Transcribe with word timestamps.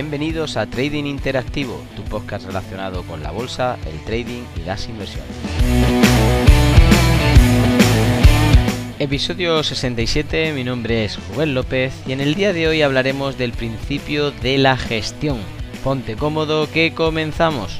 Bienvenidos 0.00 0.56
a 0.56 0.64
Trading 0.64 1.04
Interactivo, 1.04 1.78
tu 1.94 2.02
podcast 2.04 2.46
relacionado 2.46 3.02
con 3.02 3.22
la 3.22 3.32
bolsa, 3.32 3.76
el 3.84 4.02
trading 4.06 4.44
y 4.56 4.60
las 4.60 4.88
inversiones. 4.88 5.28
Episodio 8.98 9.62
67, 9.62 10.54
mi 10.54 10.64
nombre 10.64 11.04
es 11.04 11.18
Rubén 11.28 11.52
López 11.52 11.92
y 12.06 12.12
en 12.12 12.22
el 12.22 12.34
día 12.34 12.54
de 12.54 12.66
hoy 12.66 12.80
hablaremos 12.80 13.36
del 13.36 13.52
principio 13.52 14.30
de 14.30 14.56
la 14.56 14.78
gestión. 14.78 15.36
Ponte 15.84 16.16
cómodo 16.16 16.70
que 16.72 16.94
comenzamos. 16.94 17.78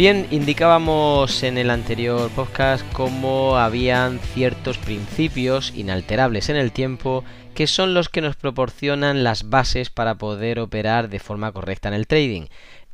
Bien, 0.00 0.26
indicábamos 0.30 1.42
en 1.42 1.58
el 1.58 1.68
anterior 1.68 2.30
podcast 2.30 2.90
cómo 2.94 3.58
habían 3.58 4.18
ciertos 4.18 4.78
principios 4.78 5.74
inalterables 5.76 6.48
en 6.48 6.56
el 6.56 6.72
tiempo 6.72 7.22
que 7.54 7.66
son 7.66 7.92
los 7.92 8.08
que 8.08 8.22
nos 8.22 8.34
proporcionan 8.34 9.24
las 9.24 9.50
bases 9.50 9.90
para 9.90 10.14
poder 10.14 10.58
operar 10.58 11.10
de 11.10 11.18
forma 11.18 11.52
correcta 11.52 11.88
en 11.88 11.94
el 11.94 12.06
trading. 12.06 12.46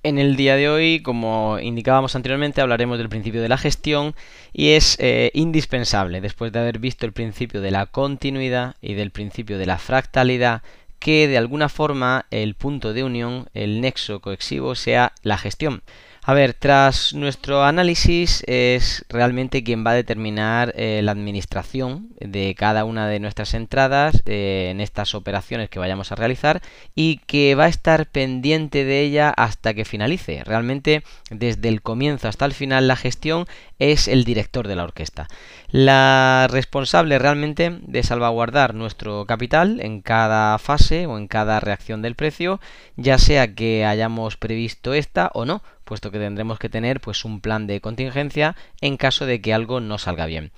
En 0.03 0.19
el 0.19 0.35
día 0.35 0.57
de 0.57 0.69
hoy, 0.69 1.01
como 1.01 1.61
indicábamos 1.61 2.17
anteriormente, 2.17 2.61
hablaremos 2.61 2.99
del 2.99 3.09
principio 3.09 3.41
de 3.41 3.51
la 3.51 3.57
gestión 3.57 4.17
y 4.53 4.71
es 4.71 4.97
eh, 4.99 5.31
indispensable, 5.33 6.21
después 6.21 6.51
de 6.51 6.59
haber 6.59 6.81
visto 6.81 7.07
el 7.07 7.13
principio 7.13 7.61
de 7.61 7.71
la 7.71 7.87
continuidad 7.87 8.75
y 8.81 8.95
del 8.95 9.13
principio 9.13 9.59
de 9.59 9.67
la 9.67 9.79
fractalidad, 9.79 10.63
que 10.99 11.29
de 11.29 11.39
alguna 11.39 11.69
forma 11.69 12.27
el 12.33 12.57
punto 12.57 12.93
de 12.93 13.05
unión, 13.05 13.49
el 13.55 13.81
nexo 13.81 14.21
coexivo, 14.21 14.75
sea 14.75 15.13
la 15.23 15.39
gestión. 15.39 15.85
A 16.29 16.35
ver, 16.35 16.55
tras 16.55 17.15
nuestro 17.15 17.63
análisis 17.63 18.43
es 18.49 19.05
realmente 19.09 19.63
quien 19.63 19.87
va 19.87 19.93
a 19.93 19.95
determinar 19.95 20.73
eh, 20.75 21.01
la 21.05 21.13
administración 21.13 22.09
de 22.19 22.57
cada 22.59 22.85
una 22.85 23.07
de 23.07 23.21
nuestras 23.21 23.55
entradas 23.55 24.25
eh, 24.27 24.71
en 24.73 24.81
estas 24.81 25.15
operaciones 25.15 25.71
que 25.71 25.79
vayamos 25.79 26.11
a 26.11 26.17
realizar 26.17 26.63
y 26.97 27.19
que 27.29 27.55
va 27.55 27.67
a 27.67 27.69
estar 27.69 28.07
pendiente 28.07 28.85
de 28.85 29.03
ella 29.03 29.31
hasta 29.31 29.73
que 29.73 29.85
finalice. 29.85 30.43
Realmente 30.43 31.05
desde 31.31 31.69
el 31.69 31.81
comienzo 31.81 32.27
hasta 32.27 32.45
el 32.45 32.55
final 32.55 32.89
la 32.89 32.97
gestión 32.97 33.47
es 33.79 34.09
el 34.09 34.25
director 34.25 34.67
de 34.67 34.75
la 34.75 34.83
orquesta. 34.83 35.29
La 35.71 36.49
responsable 36.51 37.21
realmente 37.21 37.79
de 37.83 38.03
salvaguardar 38.03 38.75
nuestro 38.75 39.27
capital 39.27 39.81
en 39.81 40.01
cada 40.01 40.59
fase 40.59 41.07
o 41.07 41.19
en 41.19 41.29
cada 41.29 41.61
reacción 41.61 42.03
del 42.03 42.17
precio, 42.17 42.59
ya 42.97 43.19
sea 43.19 43.55
que 43.55 43.85
hayamos 43.85 44.37
previsto 44.37 44.93
esta 44.93 45.31
o 45.33 45.45
no 45.45 45.63
puesto 45.87 46.11
que 46.11 46.19
tendremos 46.19 46.59
que 46.59 46.69
tener 46.69 47.01
pues 47.01 47.25
un 47.25 47.41
plan 47.41 47.67
de 47.67 47.81
contingencia 47.81 48.57
en 48.83 48.99
caso 48.99 49.25
de 49.25 49.41
que 49.41 49.55
algo 49.55 49.81
no 49.81 49.97
salga 49.97 50.27
bien. 50.27 50.51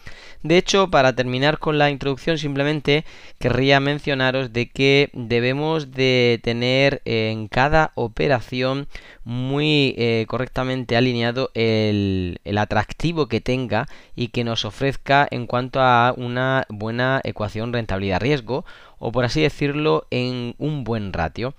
De 0.43 0.57
hecho, 0.57 0.91
para 0.91 1.15
terminar 1.15 1.59
con 1.59 1.79
la 1.79 1.91
introducción 1.91 2.39
simplemente 2.39 3.05
querría 3.39 3.79
mencionaros 3.79 4.53
de 4.53 4.71
que 4.71 5.11
debemos 5.12 5.93
de 5.93 6.41
tener 6.43 7.03
en 7.05 7.47
cada 7.49 7.93
operación 7.95 8.89
muy 9.25 9.95
eh, 9.99 10.25
correctamente 10.27 10.97
alineado 10.97 11.51
el, 11.55 12.41
el 12.45 12.59
atractivo 12.59 13.29
que 13.29 13.43
tenga 13.43 13.87
y 14.17 14.29
que 14.29 14.45
nos 14.45 14.65
ofrezca 14.65 15.29
en 15.31 15.47
cuanto 15.47 15.81
a 15.83 16.15
una 16.17 16.65
buena 16.71 17.21
ecuación 17.23 17.73
rentabilidad-riesgo 17.73 18.65
o 18.99 19.12
por 19.12 19.27
así 19.27 19.43
decirlo 19.43 20.06
en 20.11 20.55
un 20.59 20.84
buen 20.84 21.12
ratio. 21.12 21.55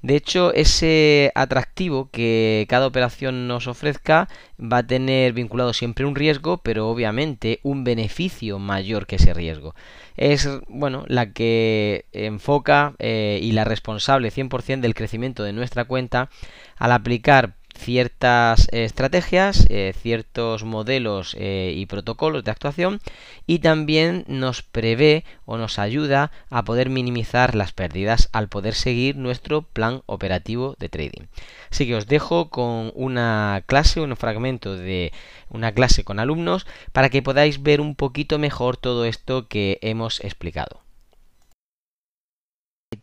De 0.00 0.14
hecho, 0.14 0.54
ese 0.54 1.32
atractivo 1.34 2.08
que 2.10 2.66
cada 2.68 2.86
operación 2.86 3.48
nos 3.48 3.66
ofrezca 3.66 4.28
va 4.60 4.78
a 4.78 4.86
tener 4.86 5.32
vinculado 5.32 5.72
siempre 5.72 6.06
un 6.06 6.14
riesgo, 6.14 6.58
pero 6.58 6.88
obviamente 6.88 7.58
un 7.64 7.82
beneficio 7.82 8.60
mayor 8.60 9.06
que 9.06 9.16
ese 9.16 9.34
riesgo. 9.34 9.74
Es, 10.16 10.48
bueno, 10.68 11.04
la 11.08 11.32
que 11.32 12.06
enfoca 12.12 12.94
eh, 13.00 13.40
y 13.42 13.52
la 13.52 13.64
responsable 13.64 14.30
100% 14.30 14.80
del 14.80 14.94
crecimiento 14.94 15.42
de 15.42 15.52
nuestra 15.52 15.84
cuenta 15.84 16.30
al 16.76 16.92
aplicar 16.92 17.57
ciertas 17.78 18.66
estrategias, 18.72 19.66
eh, 19.70 19.94
ciertos 19.96 20.64
modelos 20.64 21.36
eh, 21.38 21.72
y 21.76 21.86
protocolos 21.86 22.42
de 22.44 22.50
actuación 22.50 23.00
y 23.46 23.60
también 23.60 24.24
nos 24.26 24.62
prevé 24.62 25.24
o 25.46 25.56
nos 25.56 25.78
ayuda 25.78 26.32
a 26.50 26.64
poder 26.64 26.90
minimizar 26.90 27.54
las 27.54 27.72
pérdidas 27.72 28.28
al 28.32 28.48
poder 28.48 28.74
seguir 28.74 29.16
nuestro 29.16 29.62
plan 29.62 30.02
operativo 30.06 30.74
de 30.78 30.88
trading. 30.88 31.26
Así 31.70 31.86
que 31.86 31.94
os 31.94 32.06
dejo 32.06 32.50
con 32.50 32.92
una 32.94 33.62
clase, 33.66 34.00
un 34.00 34.16
fragmento 34.16 34.76
de 34.76 35.12
una 35.48 35.72
clase 35.72 36.04
con 36.04 36.18
alumnos 36.18 36.66
para 36.92 37.08
que 37.08 37.22
podáis 37.22 37.62
ver 37.62 37.80
un 37.80 37.94
poquito 37.94 38.38
mejor 38.38 38.76
todo 38.76 39.04
esto 39.04 39.46
que 39.46 39.78
hemos 39.82 40.22
explicado. 40.24 40.80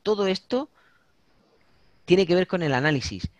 Todo 0.03 0.28
esto 0.28 0.69
tiene 2.03 2.28
que 2.28 2.36
ver 2.36 2.47
con 2.47 2.62
el 2.62 2.74
análisis 2.74 3.31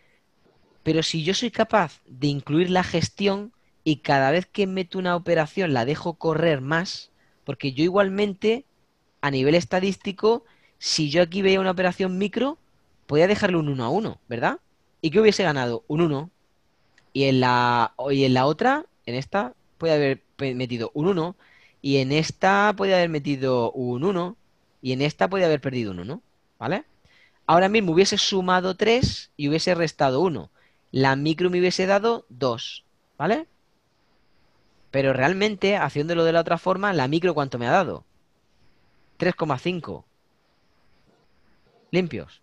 pero 0.86 1.02
si 1.02 1.24
yo 1.24 1.34
soy 1.34 1.50
capaz 1.50 2.00
de 2.06 2.28
incluir 2.28 2.70
la 2.70 2.84
gestión 2.84 3.52
y 3.84 3.98
cada 3.98 4.30
vez 4.30 4.46
que 4.46 4.68
meto 4.68 5.00
una 5.00 5.16
operación 5.16 5.74
la 5.74 5.84
dejo 5.84 6.14
correr 6.14 6.62
más, 6.62 7.10
porque 7.44 7.74
yo 7.74 7.84
igualmente, 7.84 8.66
a 9.20 9.32
nivel 9.32 9.56
estadístico, 9.56 10.46
si 10.78 11.10
yo 11.10 11.24
aquí 11.24 11.42
veo 11.42 11.60
una 11.60 11.72
operación 11.72 12.20
micro, 12.20 12.60
podría 13.08 13.26
dejarle 13.26 13.58
un 13.58 13.70
1 13.70 13.84
a 13.84 13.90
1, 13.90 14.20
¿verdad? 14.30 14.60
¿Y 15.02 15.10
qué 15.10 15.20
hubiese 15.20 15.42
ganado? 15.42 15.84
Un 15.88 16.02
1. 16.02 16.30
Y 17.14 17.24
en 17.24 17.40
la, 17.40 17.96
y 18.12 18.26
en 18.26 18.36
la 18.36 18.46
otra, 18.46 18.86
en 19.08 19.16
esta, 19.16 19.56
puede 19.80 19.94
haber 19.94 20.56
metido 20.56 20.92
un 20.94 21.08
1. 21.08 21.36
Y 21.82 21.98
en 21.98 22.12
esta 22.12 22.76
puede 22.78 22.94
haber 22.94 23.10
metido 23.10 23.72
un 23.72 24.04
1. 24.04 24.38
Y 24.84 24.92
en 24.92 25.02
esta 25.02 25.28
puede 25.28 25.46
haber 25.46 25.62
perdido 25.62 25.94
un 25.94 26.02
1. 26.02 26.22
¿Vale? 26.60 26.84
Ahora 27.48 27.70
mismo 27.70 27.92
hubiese 27.94 28.20
sumado 28.20 28.76
3 28.76 29.32
y 29.36 29.50
hubiese 29.50 29.74
restado 29.74 30.22
1 30.22 30.52
la 30.96 31.18
micro 31.18 31.50
me 31.50 31.60
hubiese 31.60 31.88
dado 31.88 32.26
2, 32.30 32.86
¿vale? 33.18 33.48
Pero 34.92 35.12
realmente, 35.12 35.76
haciéndolo 35.76 36.24
de 36.24 36.32
la 36.32 36.40
otra 36.40 36.58
forma, 36.58 36.94
la 36.94 37.10
micro 37.10 37.34
¿cuánto 37.34 37.60
me 37.60 37.68
ha 37.68 37.72
dado? 37.72 38.06
3,5. 39.20 40.06
Limpios. 41.92 42.42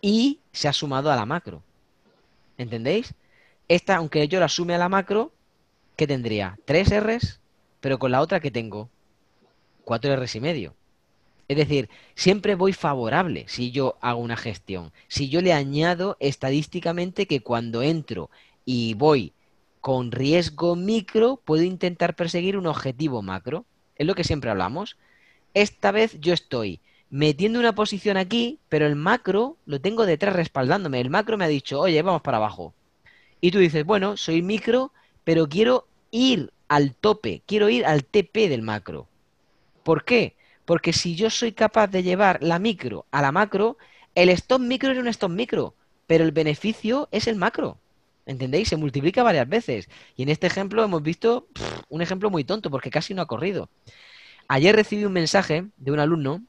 Y 0.00 0.40
se 0.50 0.66
ha 0.66 0.72
sumado 0.72 1.12
a 1.12 1.16
la 1.16 1.26
macro. 1.26 1.62
¿Entendéis? 2.58 3.14
Esta, 3.68 3.94
aunque 3.94 4.26
yo 4.26 4.40
la 4.40 4.48
sume 4.48 4.74
a 4.74 4.78
la 4.78 4.88
macro, 4.88 5.30
¿qué 5.94 6.08
tendría? 6.08 6.58
3 6.64 7.04
Rs, 7.04 7.38
pero 7.80 8.00
con 8.00 8.10
la 8.10 8.20
otra 8.20 8.40
que 8.40 8.50
tengo 8.50 8.90
4 9.84 10.16
Rs 10.16 10.34
y 10.34 10.40
medio. 10.40 10.74
Es 11.50 11.56
decir, 11.56 11.90
siempre 12.14 12.54
voy 12.54 12.72
favorable 12.72 13.44
si 13.48 13.72
yo 13.72 13.98
hago 14.00 14.20
una 14.20 14.36
gestión. 14.36 14.92
Si 15.08 15.28
yo 15.28 15.40
le 15.40 15.52
añado 15.52 16.16
estadísticamente 16.20 17.26
que 17.26 17.40
cuando 17.40 17.82
entro 17.82 18.30
y 18.64 18.94
voy 18.94 19.32
con 19.80 20.12
riesgo 20.12 20.76
micro, 20.76 21.40
puedo 21.44 21.64
intentar 21.64 22.14
perseguir 22.14 22.56
un 22.56 22.68
objetivo 22.68 23.20
macro. 23.20 23.64
Es 23.96 24.06
lo 24.06 24.14
que 24.14 24.22
siempre 24.22 24.48
hablamos. 24.48 24.96
Esta 25.52 25.90
vez 25.90 26.20
yo 26.20 26.34
estoy 26.34 26.78
metiendo 27.10 27.58
una 27.58 27.74
posición 27.74 28.16
aquí, 28.16 28.60
pero 28.68 28.86
el 28.86 28.94
macro 28.94 29.56
lo 29.66 29.80
tengo 29.80 30.06
detrás 30.06 30.36
respaldándome. 30.36 31.00
El 31.00 31.10
macro 31.10 31.36
me 31.36 31.46
ha 31.46 31.48
dicho, 31.48 31.80
oye, 31.80 32.00
vamos 32.00 32.22
para 32.22 32.36
abajo. 32.36 32.74
Y 33.40 33.50
tú 33.50 33.58
dices, 33.58 33.84
bueno, 33.84 34.16
soy 34.16 34.40
micro, 34.40 34.92
pero 35.24 35.48
quiero 35.48 35.88
ir 36.12 36.52
al 36.68 36.94
tope, 36.94 37.42
quiero 37.44 37.68
ir 37.68 37.86
al 37.86 38.04
TP 38.04 38.48
del 38.48 38.62
macro. 38.62 39.08
¿Por 39.82 40.04
qué? 40.04 40.36
Porque 40.70 40.92
si 40.92 41.16
yo 41.16 41.30
soy 41.30 41.50
capaz 41.50 41.88
de 41.88 42.04
llevar 42.04 42.40
la 42.44 42.60
micro 42.60 43.04
a 43.10 43.20
la 43.22 43.32
macro, 43.32 43.76
el 44.14 44.28
stop 44.28 44.60
micro 44.60 44.92
es 44.92 44.98
un 44.98 45.08
stop 45.08 45.32
micro, 45.32 45.74
pero 46.06 46.22
el 46.22 46.30
beneficio 46.30 47.08
es 47.10 47.26
el 47.26 47.34
macro. 47.34 47.76
¿Entendéis? 48.24 48.68
Se 48.68 48.76
multiplica 48.76 49.24
varias 49.24 49.48
veces. 49.48 49.88
Y 50.14 50.22
en 50.22 50.28
este 50.28 50.46
ejemplo 50.46 50.84
hemos 50.84 51.02
visto 51.02 51.48
un 51.88 52.02
ejemplo 52.02 52.30
muy 52.30 52.44
tonto 52.44 52.70
porque 52.70 52.88
casi 52.88 53.14
no 53.14 53.22
ha 53.22 53.26
corrido. 53.26 53.68
Ayer 54.46 54.76
recibí 54.76 55.04
un 55.04 55.12
mensaje 55.12 55.64
de 55.76 55.90
un 55.90 55.98
alumno 55.98 56.40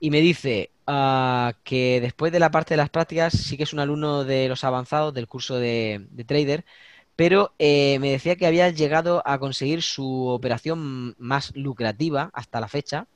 y 0.00 0.08
me 0.08 0.22
dice 0.22 0.70
ah, 0.86 1.52
que 1.64 2.00
después 2.00 2.32
de 2.32 2.40
la 2.40 2.50
parte 2.50 2.72
de 2.72 2.78
las 2.78 2.88
prácticas, 2.88 3.34
sí 3.34 3.58
que 3.58 3.64
es 3.64 3.74
un 3.74 3.80
alumno 3.80 4.24
de 4.24 4.48
los 4.48 4.64
avanzados 4.64 5.12
del 5.12 5.28
curso 5.28 5.56
de 5.56 6.06
trader, 6.26 6.64
pero 7.16 7.54
eh, 7.58 7.98
me 7.98 8.10
decía 8.10 8.36
que 8.36 8.46
había 8.46 8.68
llegado 8.70 9.22
a 9.24 9.38
conseguir 9.38 9.82
su 9.82 10.26
operación 10.26 11.14
más 11.18 11.56
lucrativa 11.56 12.30
hasta 12.34 12.60
la 12.60 12.68
fecha. 12.68 13.06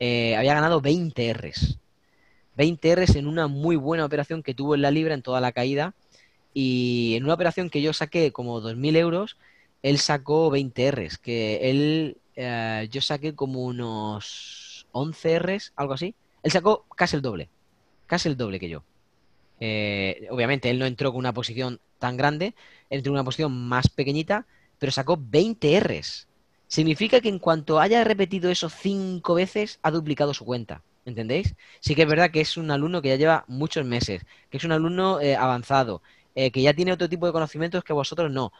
Eh, 0.00 0.34
había 0.34 0.54
ganado 0.54 0.80
20 0.80 1.34
Rs. 1.34 1.78
20 2.56 2.96
Rs 2.96 3.16
en 3.16 3.26
una 3.26 3.48
muy 3.48 3.76
buena 3.76 4.06
operación 4.06 4.42
que 4.42 4.54
tuvo 4.54 4.74
en 4.74 4.82
la 4.82 4.90
libra 4.90 5.12
en 5.12 5.22
toda 5.22 5.42
la 5.42 5.52
caída. 5.52 5.94
Y 6.54 7.14
en 7.16 7.24
una 7.24 7.34
operación 7.34 7.68
que 7.68 7.82
yo 7.82 7.92
saqué 7.92 8.32
como 8.32 8.62
2.000 8.62 8.96
euros, 8.96 9.36
él 9.82 9.98
sacó 9.98 10.50
20 10.50 10.90
Rs. 10.92 11.18
Que 11.18 11.70
él, 11.70 12.16
eh, 12.36 12.88
yo 12.90 13.02
saqué 13.02 13.34
como 13.34 13.64
unos 13.64 14.86
11 14.92 15.38
Rs, 15.38 15.72
algo 15.76 15.92
así. 15.92 16.14
Él 16.42 16.50
sacó 16.50 16.86
casi 16.96 17.16
el 17.16 17.22
doble. 17.22 17.50
Casi 18.06 18.28
el 18.30 18.38
doble 18.38 18.58
que 18.58 18.70
yo. 18.70 18.82
obviamente 20.30 20.70
él 20.70 20.78
no 20.78 20.86
entró 20.86 21.12
con 21.12 21.18
una 21.18 21.34
posición 21.34 21.78
tan 22.00 22.16
grande, 22.16 22.56
entre 22.90 23.12
una 23.12 23.22
posición 23.22 23.52
más 23.68 23.88
pequeñita, 23.88 24.46
pero 24.80 24.90
sacó 24.90 25.16
20 25.20 25.78
Rs. 25.78 26.26
significa 26.66 27.20
que 27.20 27.28
en 27.28 27.38
cuanto 27.38 27.78
haya 27.78 28.02
repetido 28.02 28.50
eso 28.50 28.68
cinco 28.68 29.34
veces, 29.34 29.78
ha 29.82 29.92
duplicado 29.92 30.34
su 30.34 30.44
cuenta. 30.44 30.82
¿Entendéis? 31.04 31.54
Sí 31.80 31.94
que 31.94 32.02
es 32.02 32.08
verdad 32.08 32.30
que 32.30 32.40
es 32.40 32.56
un 32.56 32.70
alumno 32.70 33.00
que 33.00 33.08
ya 33.08 33.16
lleva 33.16 33.44
muchos 33.48 33.84
meses, 33.84 34.22
que 34.50 34.58
es 34.58 34.64
un 34.64 34.72
alumno 34.72 35.20
eh, 35.20 35.34
avanzado, 35.34 36.02
eh, 36.34 36.50
que 36.50 36.62
ya 36.62 36.74
tiene 36.74 36.92
otro 36.92 37.08
tipo 37.08 37.26
de 37.26 37.32
conocimientos 37.32 37.84
que 37.84 37.92
vosotros 37.92 38.30
no. 38.30 38.52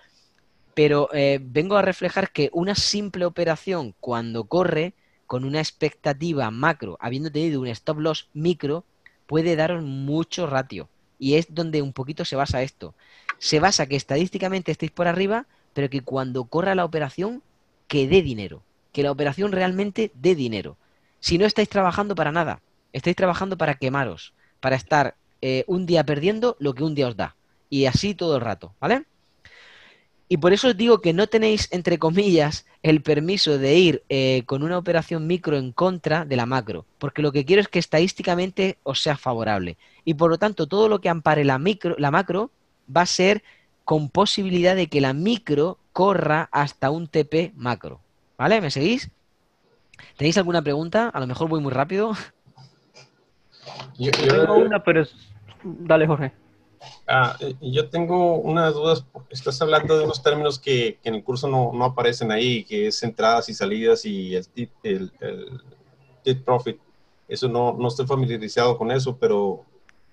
Pero 0.74 1.08
eh, 1.12 1.38
vengo 1.42 1.76
a 1.76 1.82
reflejar 1.82 2.30
que 2.32 2.50
una 2.52 2.74
simple 2.74 3.24
operación 3.24 3.94
cuando 4.00 4.44
corre 4.44 4.94
con 5.26 5.44
una 5.44 5.60
expectativa 5.60 6.50
macro, 6.50 6.96
habiendo 7.00 7.30
tenido 7.30 7.60
un 7.60 7.68
stop 7.68 7.98
loss 8.00 8.28
micro, 8.32 8.84
puede 9.26 9.54
daros 9.54 9.82
mucho 9.82 10.46
ratio. 10.46 10.88
Y 11.18 11.34
es 11.34 11.54
donde 11.54 11.82
un 11.82 11.92
poquito 11.92 12.24
se 12.24 12.34
basa 12.34 12.62
esto. 12.62 12.94
Se 13.40 13.58
basa 13.58 13.86
que 13.86 13.96
estadísticamente 13.96 14.70
estéis 14.70 14.92
por 14.92 15.08
arriba, 15.08 15.46
pero 15.72 15.88
que 15.88 16.02
cuando 16.02 16.44
corra 16.44 16.74
la 16.74 16.84
operación, 16.84 17.42
que 17.88 18.06
dé 18.06 18.20
dinero. 18.20 18.62
Que 18.92 19.02
la 19.02 19.10
operación 19.10 19.50
realmente 19.50 20.12
dé 20.14 20.34
dinero. 20.34 20.76
Si 21.20 21.38
no 21.38 21.46
estáis 21.46 21.70
trabajando 21.70 22.14
para 22.14 22.32
nada, 22.32 22.60
estáis 22.92 23.16
trabajando 23.16 23.56
para 23.56 23.76
quemaros, 23.76 24.34
para 24.60 24.76
estar 24.76 25.16
eh, 25.40 25.64
un 25.66 25.86
día 25.86 26.04
perdiendo 26.04 26.56
lo 26.60 26.74
que 26.74 26.84
un 26.84 26.94
día 26.94 27.08
os 27.08 27.16
da. 27.16 27.34
Y 27.70 27.86
así 27.86 28.14
todo 28.14 28.36
el 28.36 28.42
rato, 28.42 28.74
¿vale? 28.78 29.04
Y 30.28 30.36
por 30.36 30.52
eso 30.52 30.68
os 30.68 30.76
digo 30.76 31.00
que 31.00 31.14
no 31.14 31.26
tenéis, 31.26 31.68
entre 31.72 31.98
comillas, 31.98 32.66
el 32.82 33.00
permiso 33.02 33.56
de 33.56 33.74
ir 33.78 34.02
eh, 34.10 34.42
con 34.44 34.62
una 34.62 34.76
operación 34.76 35.26
micro 35.26 35.56
en 35.56 35.72
contra 35.72 36.26
de 36.26 36.36
la 36.36 36.44
macro, 36.44 36.84
porque 36.98 37.22
lo 37.22 37.32
que 37.32 37.46
quiero 37.46 37.62
es 37.62 37.68
que 37.68 37.78
estadísticamente 37.78 38.76
os 38.82 39.00
sea 39.00 39.16
favorable. 39.16 39.78
Y 40.04 40.14
por 40.14 40.30
lo 40.30 40.38
tanto, 40.38 40.66
todo 40.66 40.88
lo 40.90 41.00
que 41.00 41.08
ampare 41.08 41.44
la, 41.44 41.58
micro, 41.58 41.96
la 41.98 42.10
macro 42.10 42.50
va 42.94 43.02
a 43.02 43.06
ser 43.06 43.42
con 43.84 44.08
posibilidad 44.08 44.76
de 44.76 44.88
que 44.88 45.00
la 45.00 45.12
micro 45.12 45.78
corra 45.92 46.48
hasta 46.52 46.90
un 46.90 47.08
TP 47.08 47.52
macro. 47.56 48.00
¿Vale? 48.38 48.60
¿Me 48.60 48.70
seguís? 48.70 49.10
¿Tenéis 50.16 50.38
alguna 50.38 50.62
pregunta? 50.62 51.08
A 51.08 51.20
lo 51.20 51.26
mejor 51.26 51.48
voy 51.48 51.60
muy 51.60 51.72
rápido. 51.72 52.12
Yo, 53.98 54.10
tengo 54.12 54.54
una, 54.54 54.82
pero 54.82 55.02
es... 55.02 55.14
Dale, 55.62 56.06
Jorge. 56.06 56.32
Ah, 57.06 57.36
yo 57.60 57.90
tengo 57.90 58.36
unas 58.36 58.72
dudas. 58.72 59.04
Estás 59.28 59.60
hablando 59.60 59.98
de 59.98 60.04
unos 60.04 60.22
términos 60.22 60.58
que, 60.58 60.98
en 61.04 61.16
el 61.16 61.24
curso 61.24 61.48
no, 61.48 61.84
aparecen 61.84 62.32
ahí, 62.32 62.64
que 62.64 62.86
es 62.86 63.02
entradas 63.02 63.48
y 63.48 63.54
salidas 63.54 64.04
y 64.04 64.34
el 64.34 64.48
tip, 64.48 64.70
el, 64.82 65.12
profit. 66.44 66.78
Eso 67.28 67.48
no, 67.48 67.76
no 67.78 67.88
estoy 67.88 68.06
familiarizado 68.06 68.78
con 68.78 68.90
eso, 68.90 69.16
pero... 69.16 69.64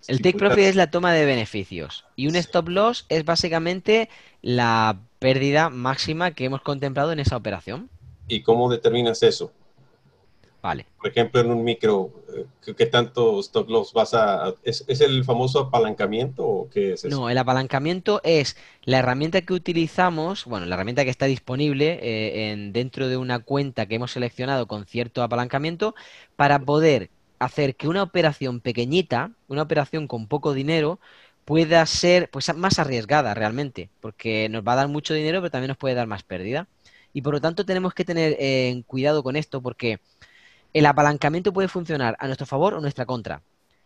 El 0.07 0.21
take 0.21 0.37
profit 0.37 0.59
es 0.59 0.75
la 0.75 0.89
toma 0.89 1.13
de 1.13 1.25
beneficios 1.25 2.05
y 2.15 2.27
un 2.27 2.35
stop 2.35 2.69
loss 2.69 3.05
es 3.09 3.25
básicamente 3.25 4.09
la 4.41 4.99
pérdida 5.19 5.69
máxima 5.69 6.31
que 6.31 6.45
hemos 6.45 6.61
contemplado 6.61 7.11
en 7.11 7.19
esa 7.19 7.35
operación. 7.35 7.89
¿Y 8.27 8.41
cómo 8.41 8.69
determinas 8.69 9.23
eso? 9.23 9.51
Por 10.99 11.07
ejemplo, 11.09 11.39
en 11.39 11.51
un 11.51 11.63
micro, 11.63 12.11
eh, 12.35 12.73
¿qué 12.75 12.85
tanto 12.87 13.39
stop 13.39 13.69
loss 13.69 13.93
vas 13.93 14.13
a...? 14.13 14.53
¿Es, 14.63 14.83
el 14.87 15.23
famoso 15.23 15.59
apalancamiento 15.59 16.45
o 16.45 16.69
qué 16.69 16.93
es 16.93 17.05
eso? 17.05 17.15
No, 17.15 17.29
el 17.29 17.37
apalancamiento 17.37 18.19
es 18.23 18.57
la 18.83 18.99
herramienta 18.99 19.41
que 19.41 19.53
utilizamos, 19.53 20.45
bueno, 20.45 20.65
la 20.65 20.75
herramienta 20.75 21.03
que 21.03 21.09
está 21.09 21.25
disponible 21.25 21.99
eh, 22.01 22.51
en, 22.51 22.73
dentro 22.73 23.07
de 23.07 23.17
una 23.17 23.39
cuenta 23.39 23.85
que 23.85 23.95
hemos 23.95 24.11
seleccionado 24.11 24.67
con 24.67 24.85
cierto 24.85 25.23
apalancamiento 25.23 25.95
para 26.35 26.59
poder 26.59 27.09
hacer 27.39 27.75
que 27.75 27.87
una 27.87 28.03
operación 28.03 28.59
pequeñita, 28.61 29.31
una 29.47 29.61
operación 29.61 30.07
con 30.07 30.27
poco 30.27 30.53
dinero, 30.53 30.99
pueda 31.45 31.85
ser 31.85 32.29
pues 32.29 32.53
más 32.55 32.77
arriesgada 32.79 33.33
realmente, 33.33 33.89
porque 34.01 34.49
nos 34.49 34.67
va 34.67 34.73
a 34.73 34.77
dar 34.77 34.87
mucho 34.89 35.13
dinero, 35.13 35.39
pero 35.39 35.51
también 35.51 35.69
nos 35.69 35.77
puede 35.77 35.95
dar 35.95 36.07
más 36.07 36.23
pérdida. 36.23 36.67
Y 37.13 37.21
por 37.21 37.33
lo 37.33 37.41
tanto 37.41 37.65
tenemos 37.65 37.93
que 37.93 38.05
tener 38.05 38.35
eh, 38.39 38.83
cuidado 38.85 39.23
con 39.23 39.35
esto 39.35 39.61
porque 39.61 39.99
el 40.73 40.85
apalancamiento 40.85 41.53
puede 41.53 41.67
funcionar 41.67 42.17
a 42.19 42.27
nuestro 42.27 42.45
favor 42.45 42.73
o 42.73 42.81
nuestra 42.81 43.05
contra. 43.05 43.41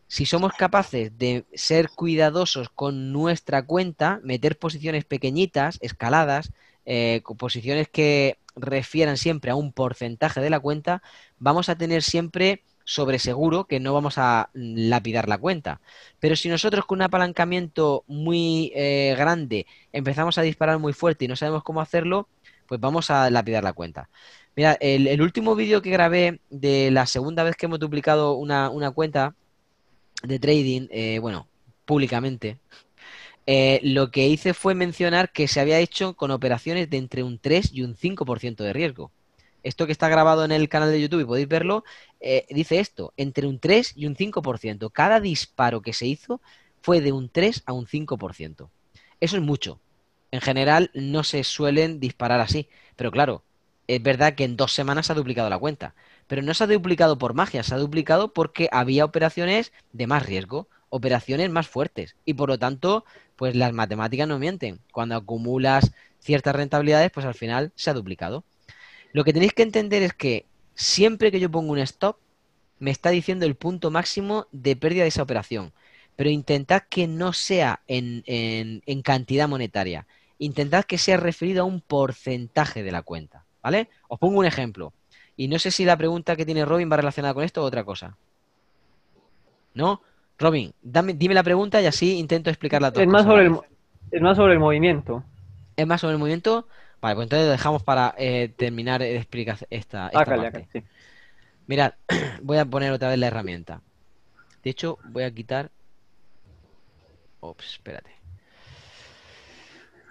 Si 0.08 0.26
somos 0.26 0.54
capaces 0.54 1.18
de 1.18 1.46
ser 1.54 1.90
cuidadosos 1.90 2.70
con 2.70 3.14
nuestra 3.14 3.64
cuenta, 3.64 4.20
meter 4.24 4.58
posiciones 4.58 5.06
pequeñitas, 5.06 5.78
escaladas, 5.82 6.52
eh, 6.86 7.22
posiciones 7.38 7.88
que 7.88 8.38
refieran 8.56 9.18
siempre 9.18 9.52
a 9.52 9.56
un 9.56 9.72
porcentaje 9.72 10.42
de 10.42 10.50
la 10.50 10.60
cuenta, 10.60 11.02
vamos 11.40 11.70
a 11.70 11.78
tener 11.78 12.04
siempre 12.04 12.64
sobre 12.92 13.20
seguro 13.20 13.68
que 13.68 13.80
no 13.80 13.94
vamos 13.94 14.18
a 14.18 14.50
lapidar 14.54 15.30
la 15.30 15.38
cuenta. 15.38 15.80
Pero 16.20 16.36
si 16.36 16.50
nosotros 16.50 16.86
con 16.86 16.98
un 16.98 17.04
apalancamiento 17.04 18.04
muy 18.06 18.74
eh, 18.76 19.16
grande 19.18 19.66
empezamos 19.94 20.38
a 20.38 20.42
disparar 20.42 20.78
muy 20.78 20.92
fuerte 20.92 21.24
y 21.24 21.30
no 21.30 21.38
sabemos 21.38 21.64
cómo 21.64 21.80
hacerlo, 21.80 22.28
pues 22.68 22.82
vamos 22.82 23.10
a 23.10 23.30
lapidar 23.30 23.64
la 23.64 23.72
cuenta. 23.72 24.10
Mira, 24.58 24.78
el, 24.82 25.22
último 25.22 25.56
vídeo 25.56 25.82
que 25.82 25.90
grabé 25.90 26.42
de 26.50 26.92
la 26.92 27.06
segunda 27.06 27.44
vez 27.44 27.56
que 27.56 27.68
hemos 27.68 27.80
duplicado 27.80 28.34
una, 28.34 28.92
cuenta 28.92 29.36
de 30.24 30.38
trading, 30.40 30.88
eh, 30.92 31.20
bueno, 31.20 31.48
públicamente, 31.86 32.58
eh, 33.48 33.80
lo 33.84 34.12
que 34.12 34.28
hice 34.28 34.54
fue 34.54 34.76
mencionar 34.76 35.32
que 35.32 35.48
se 35.48 35.62
había 35.62 35.80
hecho 35.80 36.16
con 36.16 36.30
operaciones 36.32 36.90
de 36.90 36.98
entre 36.98 37.24
un 37.24 37.40
3 37.40 37.72
y 37.72 37.84
un 37.84 37.96
5% 37.96 38.66
de 38.66 38.74
riesgo. 38.74 39.12
Esto 39.64 39.86
que 39.86 39.92
está 39.92 40.10
grabado 40.10 40.44
en 40.44 40.52
el 40.52 40.70
canal 40.70 40.92
de 40.92 41.02
YouTube 41.02 41.22
y 41.22 41.26
podéis 41.26 41.48
verlo, 41.48 41.84
eh, 42.22 42.46
dice 42.50 42.80
esto, 42.80 43.14
entre 43.18 43.48
un 43.48 43.60
3 43.60 43.94
y 43.96 44.06
un 44.06 44.16
5%. 44.16 44.92
Cada 44.92 45.20
disparo 45.20 45.82
que 45.82 45.94
se 45.94 46.06
hizo 46.06 46.42
fue 46.82 47.02
de 47.02 47.12
un 47.12 47.30
3 47.30 47.64
a 47.66 47.74
un 47.74 47.88
5%. 47.88 48.70
Eso 49.20 49.36
es 49.36 49.42
mucho. 49.42 49.80
En 50.32 50.42
general 50.42 50.92
no 50.94 51.24
se 51.24 51.44
suelen 51.44 52.00
disparar 52.00 52.40
así, 52.40 52.70
pero 52.96 53.12
claro, 53.12 53.44
es 53.88 54.02
verdad 54.02 54.36
que 54.36 54.46
en 54.46 54.56
dos 54.56 54.72
semanas 54.72 55.08
se 55.08 55.12
ha 55.12 55.16
duplicado 55.16 55.50
la 55.50 55.60
cuenta, 55.60 55.96
pero 56.28 56.42
no 56.42 56.54
se 56.54 56.64
ha 56.64 56.68
duplicado 56.68 57.18
por 57.18 57.34
magia, 57.34 57.64
se 57.64 57.74
ha 57.74 57.78
duplicado 57.78 58.34
porque 58.34 58.70
había 58.72 59.04
operaciones 59.04 59.74
de 59.92 60.08
más 60.08 60.26
riesgo, 60.26 60.70
operaciones 60.90 61.50
más 61.50 61.68
fuertes 61.68 62.16
y 62.24 62.36
por 62.36 62.50
lo 62.50 62.58
tanto, 62.58 63.04
pues 63.36 63.56
las 63.56 63.74
matemáticas 63.74 64.28
no 64.28 64.40
mienten. 64.40 64.80
Cuando 64.94 65.16
acumulas 65.16 65.92
ciertas 66.20 66.56
rentabilidades, 66.56 67.12
pues 67.12 67.26
al 67.26 67.34
final 67.34 67.74
se 67.76 67.90
ha 67.90 67.94
duplicado. 67.94 68.46
Lo 69.12 69.24
que 69.26 69.34
tenéis 69.34 69.54
que 69.54 69.64
entender 69.64 70.04
es 70.04 70.14
que 70.14 70.46
siempre 70.76 71.32
que 71.32 71.40
yo 71.40 71.50
pongo 71.50 71.72
un 71.72 71.80
stop, 71.80 72.18
me 72.80 72.92
está 72.92 73.10
diciendo 73.10 73.46
el 73.46 73.56
punto 73.56 73.92
máximo 73.92 74.48
de 74.52 74.76
pérdida 74.76 75.04
de 75.04 75.10
esa 75.10 75.24
operación. 75.24 75.72
Pero 76.16 76.30
intentad 76.30 76.84
que 76.90 77.08
no 77.08 77.34
sea 77.34 77.82
en, 77.88 78.24
en 78.26 79.02
cantidad 79.02 79.48
monetaria. 79.48 80.08
Intentad 80.40 80.86
que 80.86 80.98
sea 80.98 81.18
referido 81.18 81.62
a 81.62 81.66
un 81.66 81.82
porcentaje 81.82 82.84
de 82.84 82.92
la 82.92 83.02
cuenta. 83.02 83.46
¿Vale? 83.62 83.90
Os 84.08 84.20
pongo 84.20 84.40
un 84.40 84.46
ejemplo. 84.46 84.94
Y 85.38 85.48
no 85.48 85.60
sé 85.60 85.72
si 85.72 85.86
la 85.86 85.98
pregunta 85.98 86.36
que 86.36 86.46
tiene 86.46 86.66
Robin 86.66 86.92
va 86.92 86.98
relacionada 86.98 87.34
con 87.34 87.44
esto 87.44 87.62
o 87.62 87.66
otra 87.66 87.84
cosa. 87.84 88.18
¿No? 89.74 90.02
Robin, 90.38 90.74
dime 90.82 91.34
la 91.34 91.44
pregunta 91.44 91.82
y 91.82 91.86
así 91.86 92.18
intento 92.18 92.50
explicarla 92.50 92.92
todo. 92.92 93.04
Es 93.04 93.10
más, 93.10 93.24
sobre 93.24 93.46
el, 93.46 93.58
es 94.12 94.22
más 94.22 94.36
sobre 94.36 94.54
el 94.54 94.60
movimiento. 94.60 95.24
¿Es 95.76 95.86
más 95.86 96.02
sobre 96.02 96.14
el 96.14 96.20
movimiento? 96.20 96.68
Vale, 97.02 97.16
pues 97.16 97.26
entonces 97.26 97.48
lo 97.48 97.52
dejamos 97.52 97.84
para 97.84 98.14
eh, 98.18 98.54
terminar 98.56 99.02
de 99.02 99.18
explicar 99.18 99.58
esta, 99.70 100.08
esta 100.08 100.26
parte. 100.26 100.68
Mirad, 101.66 101.94
voy 102.44 102.58
a 102.58 102.66
poner 102.66 102.92
otra 102.92 103.10
vez 103.10 103.18
la 103.18 103.28
herramienta. 103.28 103.82
De 104.64 104.70
hecho, 104.70 105.00
voy 105.06 105.24
a 105.24 105.32
quitar... 105.32 105.72
Ops, 107.40 107.66
espérate. 107.74 108.12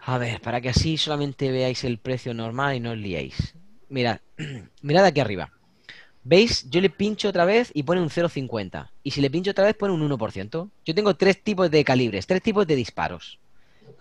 A 0.03 0.19
ver, 0.19 0.41
para 0.41 0.61
que 0.61 0.71
así 0.71 0.97
solamente 0.97 1.53
veáis 1.53 1.85
el 1.85 1.99
precio 1.99 2.35
normal 2.35 2.75
y 2.75 2.81
no 2.81 2.91
os 2.91 2.99
liéis. 2.99 3.55
Mirad, 3.89 4.19
mirad 4.83 5.05
aquí 5.05 5.21
arriba. 5.21 5.53
¿Veis? 6.25 6.69
Yo 6.71 6.81
le 6.81 6.91
pincho 6.91 7.29
otra 7.29 7.45
vez 7.45 7.71
y 7.73 7.85
pone 7.85 8.01
un 8.01 8.11
0,50. 8.11 8.91
Y 9.05 9.13
si 9.13 9.21
le 9.21 9.31
pincho 9.31 9.53
otra 9.53 9.65
vez 9.65 9.77
pone 9.77 9.95
un 9.95 10.11
1%. 10.11 10.71
Yo 10.85 10.95
tengo 10.95 11.15
tres 11.15 11.43
tipos 11.43 11.71
de 11.71 11.85
calibres, 11.85 12.27
tres 12.27 12.43
tipos 12.43 12.67
de 12.67 12.75
disparos. 12.75 13.39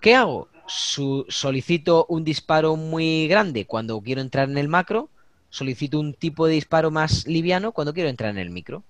¿Qué 0.01 0.15
hago? 0.15 0.50
Solicito 0.69 2.05
un 2.09 2.23
disparo 2.23 2.75
muy 2.75 3.27
grande 3.27 3.65
cuando 3.65 3.99
quiero 4.01 4.21
entrar 4.21 4.49
en 4.49 4.57
el 4.57 4.67
macro. 4.67 5.09
Solicito 5.49 5.99
un 5.99 6.13
tipo 6.13 6.45
de 6.45 6.53
disparo 6.53 6.91
más 6.91 7.25
liviano 7.25 7.71
cuando 7.71 7.93
quiero 7.93 8.09
entrar 8.09 8.29
en 8.29 8.38
el 8.38 8.51
micro. 8.51 8.83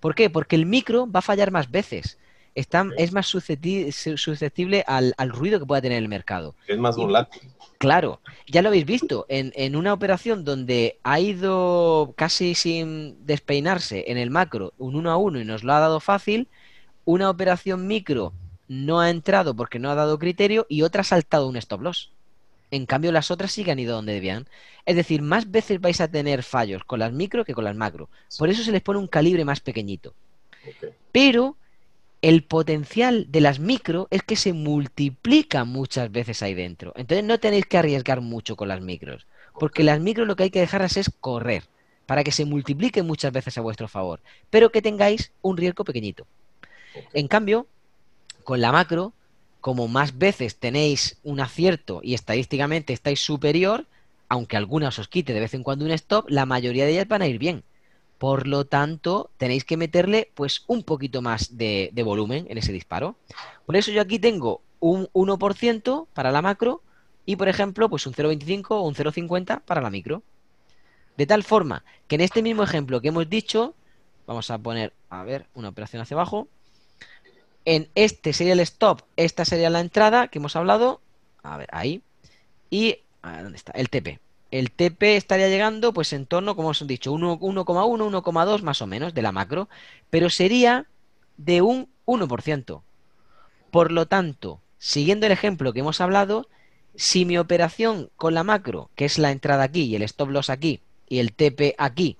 ¿Por 0.00 0.14
qué? 0.14 0.30
Porque 0.30 0.56
el 0.56 0.64
micro 0.64 1.10
va 1.10 1.18
a 1.18 1.22
fallar 1.22 1.50
más 1.50 1.70
veces 1.70 2.18
es 2.54 3.12
más 3.12 3.26
susceptible, 3.26 4.84
al, 4.86 5.14
ruido 5.30 5.58
que 5.58 5.66
pueda 5.66 5.82
tener 5.82 5.98
el 5.98 6.08
mercado. 6.08 6.54
Es 6.66 6.78
más 6.78 6.96
volátil. 6.96 7.42
Claro, 7.78 8.20
ya 8.46 8.60
lo 8.60 8.68
habéis 8.68 8.84
visto, 8.84 9.24
en, 9.28 9.52
en, 9.54 9.74
una 9.74 9.94
operación 9.94 10.44
donde 10.44 10.98
ha 11.02 11.18
ido 11.18 12.12
casi 12.16 12.54
sin 12.54 13.24
despeinarse 13.24 14.04
en 14.08 14.18
el 14.18 14.30
macro 14.30 14.74
un 14.76 14.96
1 14.96 15.10
a 15.10 15.16
1 15.16 15.40
y 15.40 15.44
nos 15.46 15.64
lo 15.64 15.72
ha 15.72 15.80
dado 15.80 16.00
fácil, 16.00 16.48
una 17.06 17.30
operación 17.30 17.86
micro 17.86 18.34
no 18.70 19.00
ha 19.00 19.10
entrado 19.10 19.56
porque 19.56 19.80
no 19.80 19.90
ha 19.90 19.96
dado 19.96 20.20
criterio 20.20 20.64
y 20.68 20.82
otra 20.82 21.00
ha 21.00 21.04
saltado 21.04 21.48
un 21.48 21.56
stop 21.56 21.82
loss. 21.82 22.12
En 22.70 22.86
cambio, 22.86 23.10
las 23.10 23.32
otras 23.32 23.50
sí 23.50 23.64
que 23.64 23.72
han 23.72 23.80
ido 23.80 23.96
donde 23.96 24.12
debían. 24.12 24.46
Es 24.86 24.94
decir, 24.94 25.22
más 25.22 25.50
veces 25.50 25.80
vais 25.80 26.00
a 26.00 26.06
tener 26.06 26.44
fallos 26.44 26.84
con 26.84 27.00
las 27.00 27.12
micro 27.12 27.44
que 27.44 27.52
con 27.52 27.64
las 27.64 27.74
macro. 27.74 28.08
Por 28.38 28.48
eso 28.48 28.62
se 28.62 28.70
les 28.70 28.80
pone 28.80 29.00
un 29.00 29.08
calibre 29.08 29.44
más 29.44 29.58
pequeñito. 29.58 30.14
Pero 31.10 31.56
el 32.22 32.44
potencial 32.44 33.26
de 33.28 33.40
las 33.40 33.58
micro 33.58 34.06
es 34.12 34.22
que 34.22 34.36
se 34.36 34.52
multiplica 34.52 35.64
muchas 35.64 36.12
veces 36.12 36.40
ahí 36.40 36.54
dentro. 36.54 36.92
Entonces 36.94 37.24
no 37.24 37.40
tenéis 37.40 37.66
que 37.66 37.76
arriesgar 37.76 38.20
mucho 38.20 38.54
con 38.54 38.68
las 38.68 38.80
micros. 38.80 39.26
Porque 39.58 39.82
las 39.82 39.98
micros 39.98 40.28
lo 40.28 40.36
que 40.36 40.44
hay 40.44 40.50
que 40.50 40.60
dejarlas 40.60 40.96
es 40.96 41.10
correr, 41.20 41.64
para 42.06 42.22
que 42.22 42.30
se 42.30 42.44
multipliquen 42.44 43.04
muchas 43.04 43.32
veces 43.32 43.58
a 43.58 43.62
vuestro 43.62 43.88
favor, 43.88 44.20
pero 44.48 44.70
que 44.70 44.80
tengáis 44.80 45.32
un 45.42 45.56
riesgo 45.56 45.82
pequeñito. 45.82 46.24
En 47.12 47.26
cambio, 47.26 47.66
con 48.44 48.60
la 48.60 48.72
macro, 48.72 49.12
como 49.60 49.88
más 49.88 50.18
veces 50.18 50.56
tenéis 50.56 51.18
un 51.22 51.40
acierto 51.40 52.00
y 52.02 52.14
estadísticamente 52.14 52.92
estáis 52.92 53.20
superior, 53.20 53.86
aunque 54.28 54.56
algunas 54.56 54.98
os 54.98 55.08
quite 55.08 55.32
de 55.32 55.40
vez 55.40 55.54
en 55.54 55.62
cuando 55.62 55.84
un 55.84 55.90
stop, 55.90 56.28
la 56.28 56.46
mayoría 56.46 56.84
de 56.84 56.92
ellas 56.92 57.08
van 57.08 57.22
a 57.22 57.26
ir 57.26 57.38
bien. 57.38 57.64
Por 58.18 58.46
lo 58.46 58.66
tanto, 58.66 59.30
tenéis 59.38 59.64
que 59.64 59.76
meterle 59.76 60.30
pues 60.34 60.64
un 60.66 60.82
poquito 60.82 61.22
más 61.22 61.56
de, 61.56 61.90
de 61.92 62.02
volumen 62.02 62.46
en 62.48 62.58
ese 62.58 62.72
disparo. 62.72 63.16
Por 63.66 63.76
eso 63.76 63.90
yo 63.90 64.02
aquí 64.02 64.18
tengo 64.18 64.62
un 64.78 65.08
1% 65.12 66.06
para 66.12 66.32
la 66.32 66.42
macro 66.42 66.82
y, 67.24 67.36
por 67.36 67.48
ejemplo, 67.48 67.88
pues 67.88 68.06
un 68.06 68.14
0,25 68.14 68.66
o 68.70 68.82
un 68.82 68.94
0,50 68.94 69.62
para 69.62 69.80
la 69.80 69.90
micro. 69.90 70.22
De 71.16 71.26
tal 71.26 71.44
forma 71.44 71.84
que 72.08 72.16
en 72.16 72.22
este 72.22 72.42
mismo 72.42 72.62
ejemplo 72.62 73.00
que 73.00 73.08
hemos 73.08 73.28
dicho, 73.28 73.74
vamos 74.26 74.50
a 74.50 74.58
poner, 74.58 74.92
a 75.10 75.22
ver, 75.22 75.46
una 75.54 75.68
operación 75.68 76.02
hacia 76.02 76.14
abajo. 76.14 76.48
En 77.70 77.88
este 77.94 78.32
sería 78.32 78.54
el 78.54 78.58
stop, 78.58 79.02
esta 79.14 79.44
sería 79.44 79.70
la 79.70 79.78
entrada 79.78 80.26
que 80.26 80.40
hemos 80.40 80.56
hablado. 80.56 81.00
A 81.44 81.56
ver, 81.56 81.68
ahí. 81.70 82.02
Y, 82.68 82.96
¿dónde 83.22 83.56
está? 83.56 83.70
El 83.76 83.88
TP. 83.88 84.18
El 84.50 84.72
TP 84.72 85.14
estaría 85.14 85.48
llegando, 85.48 85.92
pues 85.92 86.12
en 86.12 86.26
torno, 86.26 86.56
como 86.56 86.70
os 86.70 86.82
he 86.82 86.86
dicho, 86.86 87.12
1,1, 87.12 87.38
1,2 87.38 88.62
más 88.62 88.82
o 88.82 88.88
menos 88.88 89.14
de 89.14 89.22
la 89.22 89.30
macro, 89.30 89.68
pero 90.10 90.30
sería 90.30 90.86
de 91.36 91.62
un 91.62 91.88
1%. 92.06 92.82
Por 93.70 93.92
lo 93.92 94.06
tanto, 94.06 94.60
siguiendo 94.78 95.26
el 95.26 95.32
ejemplo 95.32 95.72
que 95.72 95.78
hemos 95.78 96.00
hablado, 96.00 96.48
si 96.96 97.24
mi 97.24 97.38
operación 97.38 98.10
con 98.16 98.34
la 98.34 98.42
macro, 98.42 98.90
que 98.96 99.04
es 99.04 99.16
la 99.16 99.30
entrada 99.30 99.62
aquí 99.62 99.82
y 99.82 99.94
el 99.94 100.02
stop 100.02 100.30
loss 100.30 100.50
aquí, 100.50 100.80
y 101.08 101.20
el 101.20 101.32
TP 101.32 101.76
aquí, 101.78 102.16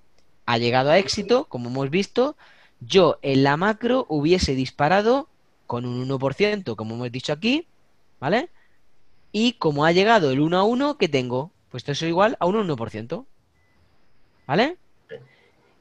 ha 0.47 0.59
llegado 0.59 0.91
a 0.91 0.99
éxito, 0.99 1.47
como 1.47 1.71
hemos 1.71 1.91
visto, 1.91 2.37
yo 2.79 3.19
en 3.23 3.43
la 3.43 3.57
macro 3.57 4.07
hubiese 4.09 4.55
disparado 4.55 5.27
con 5.71 5.87
un 5.87 6.09
1%, 6.09 6.75
como 6.75 6.97
hemos 6.97 7.13
dicho 7.13 7.33
aquí, 7.33 7.69
¿vale? 8.19 8.51
Y 9.31 9.53
como 9.53 9.85
ha 9.85 9.93
llegado 9.93 10.33
el 10.33 10.41
1 10.41 10.59
a 10.59 10.65
1, 10.65 10.99
¿qué 10.99 11.09
tengo? 11.09 11.53
Pues 11.69 11.83
esto 11.83 11.93
es 11.93 12.03
igual 12.03 12.37
a 12.41 12.47
un 12.47 12.57
1%. 12.57 13.25
¿Vale? 14.49 14.79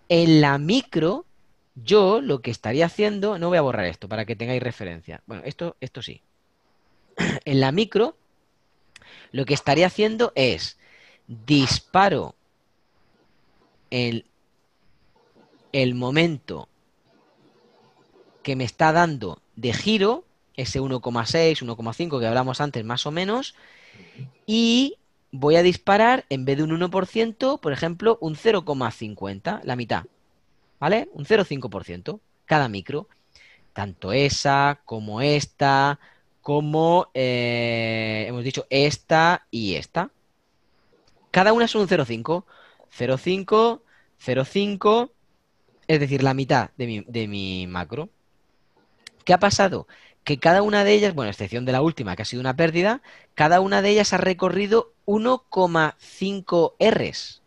En 0.07 0.41
la 0.41 0.59
micro, 0.59 1.25
yo 1.73 2.21
lo 2.21 2.39
que 2.43 2.51
estaría 2.51 2.85
haciendo, 2.85 3.39
no 3.39 3.47
voy 3.47 3.57
a 3.57 3.61
borrar 3.61 3.85
esto 3.85 4.07
para 4.07 4.25
que 4.25 4.35
tengáis 4.35 4.61
referencia. 4.61 5.23
Bueno, 5.25 5.41
esto, 5.43 5.75
esto 5.81 6.03
sí. 6.03 6.21
En 7.45 7.59
la 7.59 7.71
micro, 7.71 8.15
lo 9.31 9.43
que 9.45 9.55
estaría 9.55 9.87
haciendo 9.87 10.33
es 10.35 10.77
disparo 11.25 12.35
el, 13.89 14.27
el 15.71 15.95
momento 15.95 16.69
que 18.43 18.55
me 18.55 18.63
está 18.63 18.91
dando 18.91 19.41
de 19.55 19.73
giro, 19.73 20.25
ese 20.55 20.81
1,6, 20.81 21.61
1,5 21.61 22.19
que 22.19 22.27
hablamos 22.27 22.61
antes 22.61 22.83
más 22.83 23.05
o 23.05 23.11
menos, 23.11 23.55
y 24.45 24.97
voy 25.31 25.55
a 25.55 25.63
disparar 25.63 26.25
en 26.29 26.45
vez 26.45 26.57
de 26.57 26.63
un 26.63 26.71
1%, 26.71 27.59
por 27.59 27.73
ejemplo, 27.73 28.17
un 28.21 28.35
0,50, 28.35 29.61
la 29.63 29.75
mitad, 29.75 30.05
¿vale? 30.79 31.09
Un 31.13 31.25
0,5% 31.25 32.19
cada 32.45 32.67
micro. 32.67 33.07
Tanto 33.73 34.11
esa 34.11 34.81
como 34.85 35.21
esta, 35.21 35.99
como 36.41 37.07
eh, 37.13 38.25
hemos 38.27 38.43
dicho 38.43 38.65
esta 38.69 39.45
y 39.51 39.75
esta. 39.75 40.11
Cada 41.31 41.53
una 41.53 41.67
son 41.67 41.83
un 41.83 41.87
0,5. 41.87 42.43
0,5, 42.97 43.81
0,5, 44.19 45.11
es 45.87 45.99
decir, 45.99 46.23
la 46.23 46.33
mitad 46.33 46.71
de 46.75 46.87
mi, 46.87 47.01
de 47.01 47.27
mi 47.27 47.67
macro. 47.67 48.09
¿Qué 49.29 49.33
ha 49.35 49.39
pasado? 49.39 49.85
Que 50.23 50.39
cada 50.39 50.63
una 50.63 50.83
de 50.83 50.91
ellas, 50.91 51.13
bueno, 51.13 51.29
excepción 51.29 51.63
de 51.63 51.71
la 51.71 51.83
última, 51.83 52.15
que 52.15 52.23
ha 52.23 52.25
sido 52.25 52.39
una 52.39 52.55
pérdida, 52.55 53.03
cada 53.35 53.61
una 53.61 53.83
de 53.83 53.91
ellas 53.91 54.11
ha 54.11 54.17
recorrido 54.17 54.91
1,5 55.05 56.73
Rs. 56.79 57.43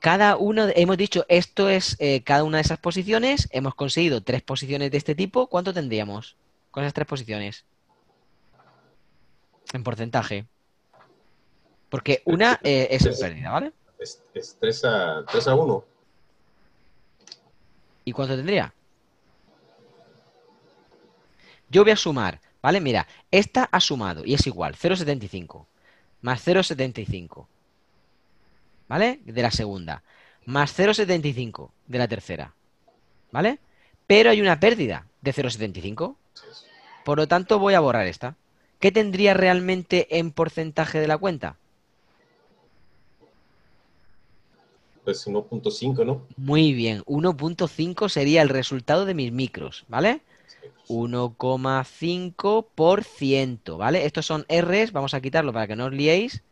Cada 0.01 0.37
uno, 0.37 0.69
hemos 0.75 0.97
dicho, 0.97 1.25
esto 1.29 1.69
es 1.69 1.97
eh, 1.99 2.23
cada 2.23 2.45
una 2.45 2.59
de 2.59 2.63
esas 2.63 2.79
posiciones. 2.79 3.49
Hemos 3.51 3.75
conseguido 3.75 4.23
tres 4.23 4.43
posiciones 4.43 4.91
de 4.91 4.99
este 4.99 5.15
tipo. 5.15 5.49
¿Cuánto 5.49 5.75
tendríamos 5.75 6.37
con 6.71 6.85
esas 6.85 6.95
tres 6.95 7.07
posiciones? 7.07 7.65
En 9.73 9.83
porcentaje. 9.83 10.47
Porque 11.89 12.23
una 12.25 12.61
eh, 12.63 12.89
es 12.91 13.07
en 13.07 13.19
pérdida, 13.19 13.51
¿vale? 13.51 13.73
Es, 13.99 14.23
es 14.35 14.57
3 14.61 14.85
a, 14.85 15.25
3 15.31 15.49
a 15.49 15.55
1. 15.55 15.85
¿Y 18.05 18.13
cuánto 18.13 18.37
tendría? 18.37 18.73
Yo 21.69 21.83
voy 21.83 21.93
a 21.93 21.97
sumar, 21.97 22.41
¿vale? 22.63 22.81
Mira, 22.81 23.07
esta 23.31 23.65
ha 23.65 23.81
sumado 23.81 24.25
y 24.25 24.35
es 24.35 24.47
igual, 24.47 24.77
0,75 24.77 25.67
más 26.21 26.47
0,75, 26.47 27.47
¿vale? 28.89 29.21
De 29.25 29.43
la 29.43 29.51
segunda, 29.51 30.03
más 30.47 30.79
0,75 30.79 31.71
de 31.87 31.99
la 31.99 32.09
tercera, 32.09 32.55
¿vale? 33.31 33.59
Pero 34.07 34.31
hay 34.31 34.41
una 34.41 34.59
pérdida 34.59 35.07
de 35.21 35.35
0,75, 35.35 36.17
por 37.05 37.19
lo 37.19 37.29
tanto 37.29 37.59
voy 37.59 37.75
a 37.75 37.81
borrar 37.81 38.07
esta. 38.07 38.37
¿Qué 38.81 38.91
tendría 38.93 39.35
realmente 39.35 40.19
en 40.19 40.31
porcentaje 40.31 41.01
de 41.01 41.09
la 41.09 41.19
cuenta? 41.19 41.57
Pues 45.05 45.27
1.5, 45.27 46.07
¿no? 46.07 46.23
Muy 46.37 46.73
bien, 46.73 47.03
1.5 47.05 48.09
sería 48.09 48.41
el 48.43 48.49
resultado 48.49 49.05
de 49.05 49.15
mis 49.15 49.33
micros, 49.33 49.85
¿vale? 49.89 50.21
1,5%, 50.89 53.77
¿vale? 53.77 54.07
Estos 54.07 54.27
son 54.27 54.47
Rs, 54.49 54.93
vamos 54.93 55.15
a 55.15 55.21
quitarlo 55.21 55.53
para 55.53 55.67
que 55.67 55.75
no 55.77 55.87
os 55.87 55.93
liéis. 55.93 56.43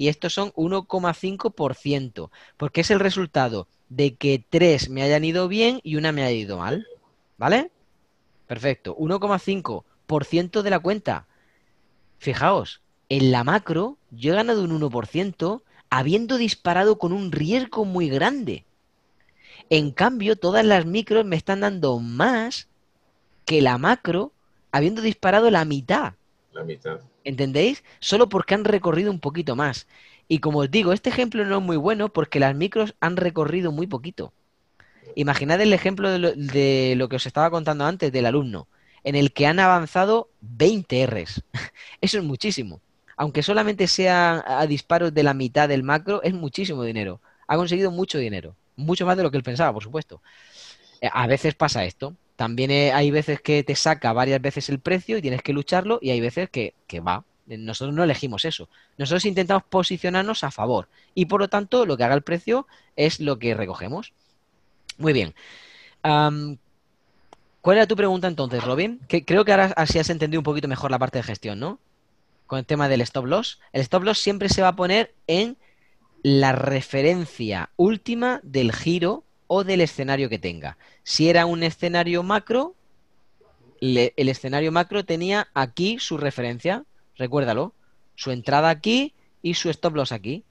Y 0.00 0.08
estos 0.08 0.32
son 0.32 0.50
1,5%, 0.52 2.30
porque 2.56 2.80
es 2.80 2.90
el 2.90 3.00
resultado 3.00 3.68
de 3.90 4.14
que 4.14 4.42
tres 4.48 4.88
me 4.88 5.02
hayan 5.02 5.24
ido 5.24 5.46
bien 5.46 5.80
y 5.82 5.96
una 5.96 6.10
me 6.10 6.22
haya 6.22 6.38
ido 6.38 6.56
mal, 6.56 6.86
¿vale? 7.36 7.70
Perfecto, 8.46 8.96
1,5% 8.96 10.62
de 10.62 10.70
la 10.70 10.78
cuenta. 10.78 11.26
Fijaos, 12.16 12.80
en 13.10 13.30
la 13.30 13.44
macro 13.44 13.98
yo 14.10 14.32
he 14.32 14.36
ganado 14.36 14.64
un 14.64 14.80
1% 14.80 15.60
habiendo 15.90 16.38
disparado 16.38 16.96
con 16.96 17.12
un 17.12 17.30
riesgo 17.30 17.84
muy 17.84 18.08
grande. 18.08 18.64
En 19.68 19.90
cambio, 19.90 20.36
todas 20.36 20.64
las 20.64 20.86
micros 20.86 21.26
me 21.26 21.36
están 21.36 21.60
dando 21.60 21.98
más 21.98 22.68
que 23.44 23.60
la 23.60 23.76
macro 23.76 24.32
habiendo 24.72 25.02
disparado 25.02 25.50
la 25.50 25.66
mitad. 25.66 26.14
La 26.54 26.64
mitad. 26.64 27.00
¿Entendéis? 27.24 27.84
Solo 28.00 28.28
porque 28.28 28.54
han 28.54 28.64
recorrido 28.64 29.10
un 29.10 29.20
poquito 29.20 29.56
más. 29.56 29.86
Y 30.28 30.38
como 30.38 30.60
os 30.60 30.70
digo, 30.70 30.92
este 30.92 31.10
ejemplo 31.10 31.44
no 31.44 31.58
es 31.58 31.62
muy 31.62 31.76
bueno 31.76 32.12
porque 32.12 32.40
las 32.40 32.54
micros 32.54 32.94
han 33.00 33.16
recorrido 33.16 33.72
muy 33.72 33.86
poquito. 33.86 34.32
Imaginad 35.14 35.60
el 35.60 35.72
ejemplo 35.72 36.10
de 36.10 36.94
lo, 36.96 37.08
que 37.08 37.16
os 37.16 37.26
estaba 37.26 37.50
contando 37.50 37.84
antes 37.84 38.12
del 38.12 38.26
alumno, 38.26 38.68
en 39.04 39.16
el 39.16 39.32
que 39.32 39.46
han 39.46 39.58
avanzado 39.60 40.30
20 40.40 41.06
Rs. 41.06 41.44
Eso 42.00 42.18
es 42.18 42.24
muchísimo. 42.24 42.80
Aunque 43.16 43.42
solamente 43.42 43.86
sea 43.88 44.44
a 44.46 44.66
disparos 44.66 45.12
de 45.14 45.22
la 45.22 45.34
mitad 45.34 45.68
del 45.68 45.82
macro, 45.82 46.22
es 46.22 46.34
muchísimo 46.34 46.84
dinero. 46.84 47.20
Ha 47.48 47.56
conseguido 47.56 47.90
mucho 47.90 48.18
dinero. 48.18 48.56
Mucho 48.76 49.04
más 49.06 49.16
de 49.16 49.22
lo 49.24 49.30
que 49.30 49.36
él 49.36 49.42
pensaba, 49.42 49.72
por 49.72 49.82
supuesto. 49.82 50.22
Eh, 51.00 51.10
A 51.12 51.26
veces 51.26 51.54
pasa 51.54 51.84
esto. 51.84 52.16
También 52.40 52.70
eh, 52.70 52.90
hay 52.92 53.10
veces 53.10 53.42
que 53.42 53.62
te 53.64 53.76
saca 53.76 54.14
varias 54.14 54.40
veces 54.40 54.70
el 54.70 54.78
precio 54.78 55.18
y 55.18 55.20
tienes 55.20 55.42
que 55.42 55.52
lucharlo 55.52 55.98
y 56.00 56.08
hay 56.08 56.22
veces 56.22 56.48
que, 56.48 56.72
que 56.86 57.00
va. 57.00 57.22
Nosotros 57.44 57.94
no 57.94 58.02
elegimos 58.02 58.46
eso. 58.46 58.70
Nosotros 58.96 59.26
intentamos 59.26 59.64
posicionarnos 59.64 60.42
a 60.42 60.50
favor 60.50 60.88
y 61.14 61.26
por 61.26 61.42
lo 61.42 61.48
tanto 61.48 61.84
lo 61.84 61.98
que 61.98 62.04
haga 62.04 62.14
el 62.14 62.22
precio 62.22 62.66
es 62.96 63.20
lo 63.20 63.38
que 63.38 63.52
recogemos. 63.52 64.14
Muy 64.96 65.12
bien. 65.12 65.34
¿Cuál 66.00 67.76
era 67.76 67.86
tu 67.86 67.94
pregunta 67.94 68.26
entonces, 68.26 68.64
Robin? 68.64 69.00
Que 69.06 69.22
creo 69.22 69.44
que 69.44 69.52
ahora 69.52 69.74
así 69.76 69.98
has 69.98 70.08
entendido 70.08 70.40
un 70.40 70.44
poquito 70.44 70.66
mejor 70.66 70.90
la 70.90 70.98
parte 70.98 71.18
de 71.18 71.24
gestión, 71.24 71.60
¿no? 71.60 71.78
Con 72.46 72.60
el 72.60 72.64
tema 72.64 72.88
del 72.88 73.02
stop 73.02 73.26
loss. 73.26 73.60
El 73.74 73.82
stop 73.82 74.02
loss 74.02 74.18
siempre 74.18 74.48
se 74.48 74.62
va 74.62 74.68
a 74.68 74.76
poner 74.76 75.12
en 75.26 75.58
la 76.22 76.52
referencia 76.52 77.68
última 77.76 78.40
del 78.42 78.72
giro 78.72 79.24
o 79.52 79.64
del 79.64 79.80
escenario 79.80 80.28
que 80.28 80.38
tenga. 80.38 80.78
Si 81.02 81.28
era 81.28 81.44
un 81.44 81.64
escenario 81.64 82.22
macro, 82.22 82.76
el 83.80 84.28
escenario 84.28 84.70
macro 84.70 85.04
tenía 85.04 85.48
aquí 85.54 85.98
su 85.98 86.18
referencia, 86.18 86.84
recuérdalo, 87.16 87.74
su 88.14 88.30
entrada 88.30 88.68
aquí 88.70 89.12
y 89.42 89.54
su 89.54 89.68
stop 89.68 89.96
loss 89.96 90.12
aquí, 90.12 90.44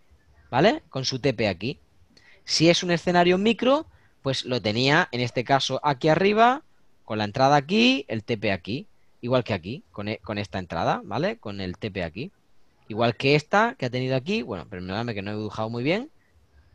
¿vale? 0.51 0.83
Con 0.89 1.05
su 1.05 1.19
TP 1.19 1.47
aquí. 1.47 1.79
Si 2.43 2.67
es 2.67 2.83
un 2.83 2.91
escenario 2.91 3.37
micro, 3.37 3.85
pues 4.21 4.43
lo 4.43 4.61
tenía 4.61 5.07
en 5.13 5.21
este 5.21 5.45
caso 5.45 5.79
aquí 5.81 6.09
arriba, 6.09 6.63
con 7.05 7.19
la 7.19 7.23
entrada 7.23 7.55
aquí, 7.55 8.03
el 8.09 8.25
TP 8.25 8.51
aquí, 8.51 8.85
igual 9.21 9.45
que 9.45 9.53
aquí, 9.53 9.81
con, 9.93 10.09
e- 10.09 10.17
con 10.17 10.37
esta 10.37 10.59
entrada, 10.59 10.99
¿vale? 11.05 11.37
Con 11.37 11.61
el 11.61 11.77
TP 11.77 12.03
aquí. 12.03 12.33
Igual 12.89 13.15
que 13.15 13.35
esta 13.35 13.75
que 13.79 13.85
ha 13.85 13.89
tenido 13.89 14.17
aquí, 14.17 14.41
bueno, 14.41 14.67
perdóname 14.67 15.13
que 15.13 15.21
no 15.21 15.31
he 15.31 15.35
dibujado 15.35 15.69
muy 15.69 15.83
bien, 15.83 16.11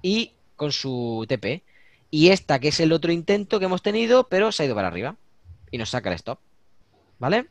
y 0.00 0.33
con 0.57 0.73
su 0.73 1.26
TP. 1.28 1.62
Y 2.11 2.30
esta 2.30 2.58
que 2.58 2.68
es 2.68 2.80
el 2.80 2.92
otro 2.92 3.12
intento 3.12 3.58
que 3.58 3.64
hemos 3.64 3.82
tenido, 3.82 4.28
pero 4.28 4.52
se 4.52 4.62
ha 4.62 4.66
ido 4.66 4.75
para 4.75 4.88
arriba 4.88 5.16
y 5.70 5.78
nos 5.78 5.90
saca 5.90 6.11
el 6.11 6.16
stop, 6.16 6.38
¿vale? 7.18 7.49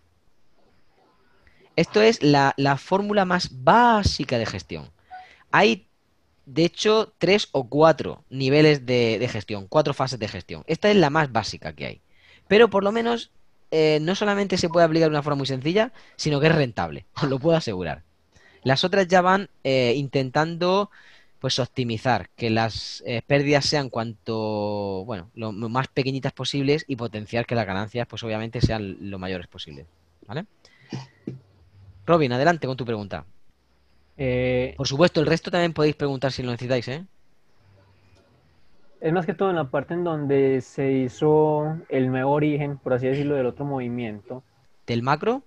Esto 1.75 2.01
es 2.01 2.21
la, 2.21 2.53
la 2.57 2.77
fórmula 2.77 3.25
más 3.25 3.63
básica 3.63 4.37
de 4.37 4.45
gestión. 4.45 4.91
Hay, 5.51 5.87
de 6.45 6.65
hecho, 6.65 7.13
tres 7.17 7.49
o 7.51 7.67
cuatro 7.67 8.23
niveles 8.29 8.85
de, 8.85 9.17
de 9.19 9.27
gestión, 9.27 9.67
cuatro 9.67 9.93
fases 9.93 10.19
de 10.19 10.27
gestión. 10.27 10.63
Esta 10.67 10.89
es 10.89 10.95
la 10.95 11.09
más 11.09 11.31
básica 11.31 11.73
que 11.73 11.85
hay. 11.85 12.01
Pero 12.47 12.69
por 12.69 12.83
lo 12.83 12.91
menos 12.91 13.31
eh, 13.75 13.97
no 14.01 14.13
solamente 14.13 14.57
se 14.59 14.69
puede 14.69 14.85
aplicar 14.85 15.09
de 15.09 15.15
una 15.15 15.23
forma 15.23 15.37
muy 15.37 15.47
sencilla, 15.47 15.91
sino 16.15 16.39
que 16.39 16.45
es 16.45 16.53
rentable, 16.53 17.07
os 17.15 17.23
lo 17.23 17.39
puedo 17.39 17.57
asegurar. 17.57 18.03
Las 18.61 18.83
otras 18.83 19.07
ya 19.07 19.21
van 19.21 19.49
eh, 19.63 19.93
intentando 19.95 20.91
pues 21.43 21.59
optimizar, 21.59 22.29
que 22.37 22.49
las 22.49 23.03
eh, 23.05 23.21
pérdidas 23.27 23.65
sean 23.65 23.89
cuanto, 23.89 25.03
bueno, 25.03 25.29
lo 25.35 25.51
más 25.51 25.89
pequeñitas 25.89 26.31
posibles 26.31 26.85
y 26.87 26.95
potenciar 26.95 27.45
que 27.45 27.53
las 27.53 27.67
ganancias 27.67 28.07
pues 28.07 28.23
obviamente 28.23 28.61
sean 28.61 28.95
lo 29.09 29.19
mayores 29.19 29.47
posibles, 29.47 29.85
¿vale? 30.25 30.45
Robin, 32.05 32.31
adelante 32.31 32.65
con 32.65 32.77
tu 32.77 32.85
pregunta. 32.85 33.25
Eh, 34.15 34.73
Por 34.77 34.87
supuesto, 34.87 35.19
el 35.19 35.25
resto 35.25 35.51
también 35.51 35.73
podéis 35.73 35.97
preguntar 35.97 36.31
si 36.31 36.43
lo 36.43 36.51
necesitáis, 36.51 36.87
¿eh? 36.87 37.03
es 39.01 39.11
más 39.11 39.25
que 39.25 39.33
todo 39.33 39.49
en 39.49 39.57
la 39.57 39.65
parte 39.65 39.95
en 39.95 40.05
donde 40.05 40.61
se 40.61 40.93
hizo 40.93 41.75
el 41.89 42.07
nuevo 42.07 42.31
origen, 42.31 42.77
por 42.77 42.93
así 42.93 43.07
decirlo, 43.07 43.35
del 43.35 43.47
otro 43.47 43.65
movimiento. 43.65 44.43
Del 44.87 45.03
macro, 45.03 45.43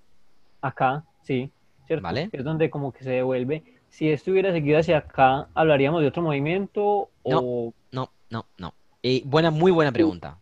Acá, 0.61 1.05
sí, 1.23 1.51
¿cierto? 1.87 2.03
Vale. 2.03 2.29
Es 2.33 2.45
donde 2.45 2.69
como 2.69 2.93
que 2.93 3.03
se 3.03 3.13
devuelve. 3.13 3.76
Si 3.91 4.11
esto 4.11 4.31
hubiera 4.31 4.53
seguido 4.53 4.79
hacia 4.79 4.99
acá, 4.99 5.49
¿hablaríamos 5.55 6.03
de 6.03 6.09
otro 6.09 6.23
movimiento 6.23 7.09
o 7.23 7.73
no, 7.93 8.11
no, 8.31 8.47
no. 8.59 8.75
Y 9.03 9.23
buena, 9.23 9.51
muy 9.51 9.73
buena 9.73 9.93
pregunta. 9.93 10.39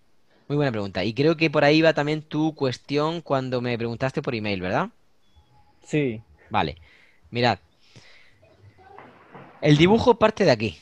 Muy 0.49 0.57
buena 0.57 0.73
pregunta. 0.73 1.05
Y 1.05 1.15
creo 1.15 1.37
que 1.37 1.51
por 1.51 1.65
ahí 1.65 1.83
va 1.83 1.95
también 1.95 2.23
tu 2.23 2.55
cuestión 2.55 3.21
cuando 3.21 3.61
me 3.61 3.79
preguntaste 3.79 4.23
por 4.23 4.35
email, 4.35 4.61
¿verdad? 4.61 4.91
sí? 5.83 6.23
Vale. 6.51 6.77
Mirad. 7.31 7.59
El 9.61 9.77
dibujo 9.77 10.19
parte 10.19 10.45
de 10.45 10.51
aquí. 10.51 10.79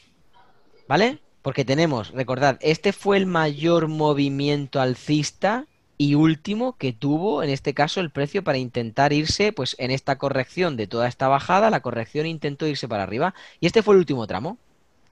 ¿Vale? 0.89 1.19
Porque 1.43 1.65
tenemos, 1.65 2.11
recordad, 2.11 2.59
este 2.61 2.93
fue 2.93 3.17
el 3.17 3.27
mayor 3.27 3.89
movimiento 3.89 4.81
alcista 4.81 5.67
y 6.03 6.17
último 6.17 6.77
que 6.79 6.93
tuvo, 6.93 7.45
en 7.45 7.51
este 7.51 7.75
caso, 7.75 8.01
el 8.01 8.11
precio 8.11 8.43
para 8.43 8.59
intentar 8.59 9.13
irse, 9.13 9.53
pues 9.53 9.77
en 9.79 9.93
esta 9.93 10.19
corrección 10.19 10.77
de 10.77 10.89
toda 10.89 11.07
esta 11.07 11.29
bajada, 11.29 11.71
la 11.71 11.79
corrección 11.79 12.27
intentó 12.27 12.67
irse 12.67 12.89
para 12.89 13.05
arriba. 13.05 13.35
Y 13.61 13.67
este 13.67 13.85
fue 13.85 13.95
el 13.95 14.01
último 14.01 14.27
tramo. 14.27 14.59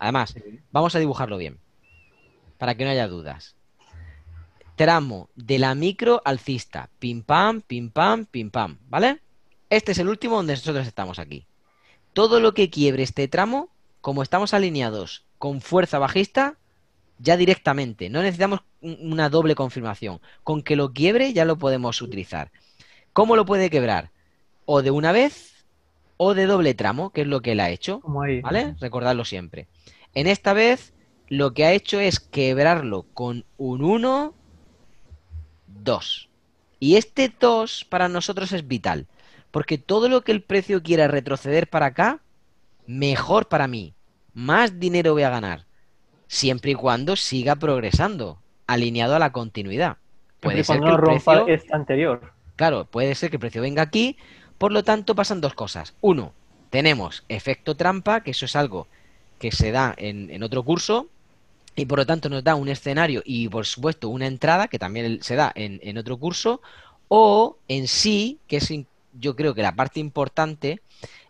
Además, 0.00 0.34
vamos 0.72 0.96
a 0.96 0.98
dibujarlo 0.98 1.36
bien, 1.36 1.58
para 2.58 2.74
que 2.74 2.82
no 2.82 2.90
haya 2.90 3.06
dudas. 3.06 3.54
Tramo 4.74 5.28
de 5.36 5.60
la 5.60 5.76
micro 5.76 6.22
alcista. 6.24 6.90
Pim 6.98 7.22
pam, 7.22 7.60
pim 7.60 7.90
pam, 7.90 8.26
pim 8.26 8.50
pam. 8.50 8.78
¿Vale? 8.88 9.20
Este 9.68 9.92
es 9.92 9.98
el 9.98 10.08
último 10.08 10.34
donde 10.38 10.54
nosotros 10.54 10.88
estamos 10.88 11.20
aquí. 11.20 11.46
Todo 12.14 12.40
lo 12.40 12.52
que 12.52 12.68
quiebre 12.68 13.04
este 13.04 13.28
tramo, 13.28 13.68
como 14.00 14.24
estamos 14.24 14.54
alineados 14.54 15.22
con 15.38 15.60
fuerza 15.60 16.00
bajista, 16.00 16.56
ya 17.20 17.36
directamente, 17.36 18.08
no 18.08 18.22
necesitamos 18.22 18.60
un- 18.80 18.98
una 19.12 19.28
doble 19.28 19.54
confirmación. 19.54 20.20
Con 20.42 20.62
que 20.62 20.76
lo 20.76 20.92
quiebre 20.92 21.32
ya 21.32 21.44
lo 21.44 21.58
podemos 21.58 22.00
utilizar. 22.02 22.50
¿Cómo 23.12 23.36
lo 23.36 23.44
puede 23.44 23.70
quebrar? 23.70 24.10
O 24.64 24.82
de 24.82 24.90
una 24.90 25.12
vez 25.12 25.66
o 26.16 26.34
de 26.34 26.46
doble 26.46 26.74
tramo, 26.74 27.10
que 27.10 27.22
es 27.22 27.26
lo 27.26 27.40
que 27.42 27.52
él 27.52 27.60
ha 27.60 27.70
hecho. 27.70 28.00
Como 28.00 28.22
ahí. 28.22 28.40
¿Vale? 28.40 28.74
Recordadlo 28.80 29.24
siempre. 29.24 29.68
En 30.14 30.26
esta 30.26 30.52
vez 30.52 30.92
lo 31.28 31.54
que 31.54 31.64
ha 31.64 31.72
hecho 31.72 32.00
es 32.00 32.20
quebrarlo 32.20 33.04
con 33.14 33.44
un 33.56 33.82
1, 33.84 34.34
2. 35.66 36.28
Y 36.78 36.96
este 36.96 37.32
2 37.38 37.84
para 37.84 38.08
nosotros 38.08 38.52
es 38.52 38.66
vital. 38.66 39.06
Porque 39.50 39.78
todo 39.78 40.08
lo 40.08 40.22
que 40.22 40.32
el 40.32 40.42
precio 40.42 40.82
quiera 40.82 41.08
retroceder 41.08 41.68
para 41.68 41.86
acá, 41.86 42.20
mejor 42.86 43.48
para 43.48 43.66
mí. 43.66 43.94
Más 44.32 44.78
dinero 44.78 45.12
voy 45.12 45.24
a 45.24 45.30
ganar. 45.30 45.66
Siempre 46.32 46.70
y 46.70 46.74
cuando 46.74 47.16
siga 47.16 47.56
progresando, 47.56 48.38
alineado 48.68 49.16
a 49.16 49.18
la 49.18 49.32
continuidad. 49.32 49.96
Puede 50.38 50.62
ser 50.62 50.78
que 50.78 50.88
el 50.88 50.96
rompa 50.96 51.44
precio... 51.44 51.74
anterior. 51.74 52.32
Claro, 52.54 52.84
puede 52.84 53.16
ser 53.16 53.30
que 53.30 53.36
el 53.36 53.40
precio 53.40 53.62
venga 53.62 53.82
aquí. 53.82 54.16
Por 54.56 54.70
lo 54.70 54.84
tanto, 54.84 55.16
pasan 55.16 55.40
dos 55.40 55.54
cosas. 55.54 55.92
Uno, 56.00 56.32
tenemos 56.70 57.24
efecto 57.28 57.76
trampa, 57.76 58.20
que 58.20 58.30
eso 58.30 58.44
es 58.44 58.54
algo 58.54 58.86
que 59.40 59.50
se 59.50 59.72
da 59.72 59.92
en, 59.96 60.30
en 60.30 60.44
otro 60.44 60.62
curso. 60.62 61.08
Y 61.74 61.86
por 61.86 61.98
lo 61.98 62.06
tanto 62.06 62.28
nos 62.28 62.44
da 62.44 62.54
un 62.54 62.68
escenario 62.68 63.22
y 63.24 63.48
por 63.48 63.66
supuesto 63.66 64.08
una 64.08 64.28
entrada, 64.28 64.68
que 64.68 64.78
también 64.78 65.24
se 65.24 65.34
da 65.34 65.50
en, 65.56 65.80
en 65.82 65.98
otro 65.98 66.16
curso. 66.16 66.62
O 67.08 67.56
en 67.66 67.88
sí, 67.88 68.38
que 68.46 68.58
es 68.58 68.72
yo 69.18 69.34
creo 69.34 69.52
que 69.52 69.62
la 69.62 69.74
parte 69.74 69.98
importante, 69.98 70.80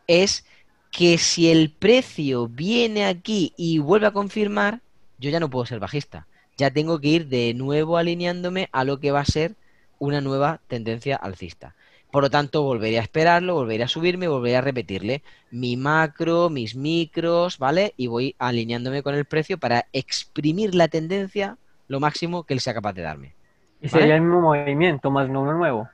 es 0.06 0.44
que 0.90 1.16
si 1.16 1.50
el 1.50 1.70
precio 1.70 2.48
viene 2.48 3.06
aquí 3.06 3.54
y 3.56 3.78
vuelve 3.78 4.08
a 4.08 4.12
confirmar, 4.12 4.82
yo 5.20 5.30
ya 5.30 5.40
no 5.40 5.50
puedo 5.50 5.66
ser 5.66 5.78
bajista. 5.78 6.26
Ya 6.56 6.70
tengo 6.70 7.00
que 7.00 7.08
ir 7.08 7.28
de 7.28 7.54
nuevo 7.54 7.96
alineándome 7.96 8.68
a 8.72 8.84
lo 8.84 8.98
que 8.98 9.12
va 9.12 9.20
a 9.20 9.24
ser 9.24 9.54
una 9.98 10.20
nueva 10.20 10.60
tendencia 10.66 11.16
alcista. 11.16 11.74
Por 12.10 12.24
lo 12.24 12.30
tanto, 12.30 12.62
volveré 12.62 12.98
a 12.98 13.02
esperarlo, 13.02 13.54
volveré 13.54 13.84
a 13.84 13.88
subirme, 13.88 14.26
volveré 14.26 14.56
a 14.56 14.60
repetirle 14.62 15.22
mi 15.50 15.76
macro, 15.76 16.50
mis 16.50 16.74
micros, 16.74 17.58
¿vale? 17.58 17.94
Y 17.96 18.08
voy 18.08 18.34
alineándome 18.38 19.02
con 19.02 19.14
el 19.14 19.26
precio 19.26 19.58
para 19.58 19.86
exprimir 19.92 20.74
la 20.74 20.88
tendencia 20.88 21.56
lo 21.86 22.00
máximo 22.00 22.44
que 22.44 22.54
él 22.54 22.60
sea 22.60 22.74
capaz 22.74 22.94
de 22.94 23.02
darme. 23.02 23.34
Y 23.80 23.88
sería 23.88 24.16
el 24.16 24.22
mismo 24.22 24.40
movimiento, 24.40 25.10
más 25.10 25.28
no 25.28 25.42
uno 25.42 25.54
nuevo. 25.54 25.88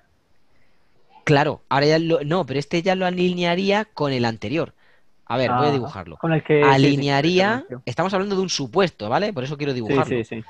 Claro, 1.25 1.63
ahora 1.69 1.87
ya 1.87 1.99
lo... 1.99 2.23
No, 2.25 2.47
pero 2.47 2.59
este 2.59 2.83
ya 2.83 2.95
lo 2.95 3.05
alinearía 3.05 3.85
con 3.85 4.13
el 4.13 4.25
anterior. 4.25 4.75
A 5.27 5.37
ver, 5.37 5.53
voy 5.53 5.67
a 5.67 5.71
Ah, 5.71 5.73
dibujarlo. 5.73 6.17
Con 6.19 6.33
el 6.33 6.43
que... 6.45 6.65
sí, 6.79 6.81
sí, 6.83 6.87
Alinearía... 6.87 7.65
Estamos 7.85 8.15
hablando 8.15 8.37
de 8.37 8.43
un 8.43 8.49
supuesto, 8.51 9.09
¿vale? 9.09 9.33
Por 9.33 9.45
eso 9.45 9.57
quiero 9.57 9.75
dibujarlo. 9.75 10.05
sí, 10.07 10.25
sí. 10.25 10.43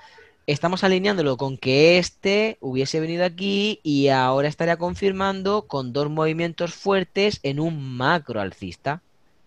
estamos 0.46 0.84
alineándolo 0.84 1.36
con 1.36 1.58
que 1.58 1.98
este 1.98 2.56
hubiese 2.60 3.00
venido 3.00 3.24
aquí 3.24 3.80
y 3.82 4.08
ahora 4.08 4.48
estaría 4.48 4.76
confirmando 4.76 5.66
con 5.66 5.92
dos 5.92 6.08
movimientos 6.10 6.74
fuertes 6.74 7.40
en 7.42 7.58
un 7.60 7.96
macro 7.96 8.40
alcista. 8.40 9.02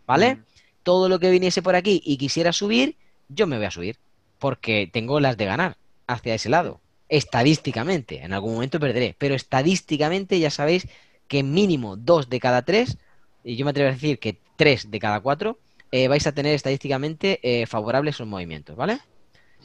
¿Vale? 0.07 0.35
Mm. 0.35 0.43
Todo 0.83 1.07
lo 1.09 1.19
que 1.19 1.29
viniese 1.29 1.61
por 1.61 1.75
aquí 1.75 2.01
y 2.03 2.17
quisiera 2.17 2.51
subir, 2.51 2.95
yo 3.29 3.47
me 3.47 3.57
voy 3.57 3.65
a 3.67 3.71
subir. 3.71 3.97
Porque 4.39 4.89
tengo 4.91 5.19
las 5.19 5.37
de 5.37 5.45
ganar 5.45 5.77
hacia 6.07 6.33
ese 6.33 6.49
lado. 6.49 6.79
Estadísticamente, 7.09 8.23
en 8.23 8.33
algún 8.33 8.53
momento 8.55 8.79
perderé. 8.79 9.15
Pero 9.17 9.35
estadísticamente 9.35 10.39
ya 10.39 10.49
sabéis 10.49 10.87
que 11.27 11.43
mínimo 11.43 11.95
dos 11.95 12.29
de 12.29 12.39
cada 12.39 12.63
tres, 12.63 12.97
y 13.43 13.56
yo 13.58 13.65
me 13.65 13.71
atrevo 13.71 13.89
a 13.89 13.93
decir 13.93 14.19
que 14.19 14.41
tres 14.56 14.89
de 14.91 14.99
cada 14.99 15.21
cuatro, 15.21 15.62
eh, 15.91 16.08
vais 16.08 16.25
a 16.28 16.34
tener 16.34 16.54
estadísticamente 16.56 17.39
eh, 17.43 17.65
favorables 17.67 18.15
esos 18.15 18.28
movimientos, 18.28 18.75
¿vale? 18.75 18.99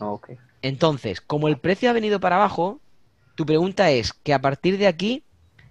Ok. 0.01 0.29
Entonces, 0.63 1.21
como 1.21 1.49
el 1.49 1.61
precio 1.61 1.91
ha 1.91 1.93
venido 1.93 2.19
para 2.21 2.37
abajo, 2.37 2.83
tu 3.35 3.47
pregunta 3.47 3.91
es 3.91 4.13
que 4.13 4.35
a 4.35 4.41
partir 4.41 4.79
de 4.79 4.87
aquí, 4.87 5.27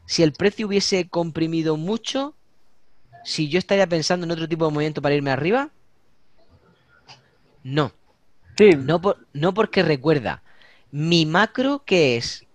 si 0.06 0.24
el 0.24 0.34
precio 0.34 0.68
hubiese 0.68 1.10
comprimido 1.10 1.78
mucho, 1.78 2.38
si 3.24 3.50
yo 3.50 3.60
estaría 3.60 3.88
pensando 3.88 4.26
en 4.26 4.32
otro 4.32 4.50
tipo 4.50 4.66
de 4.68 4.74
movimiento 4.74 5.02
para 5.02 5.16
irme 5.16 5.32
arriba, 5.32 5.74
no. 7.64 7.92
Sí, 8.58 8.70
No, 8.78 9.02
por- 9.02 9.28
no 9.34 9.54
porque 9.54 9.84
recuerda, 9.84 10.44
mi 10.92 11.26
macro 11.26 11.84
que 11.86 12.18
es 12.18 12.48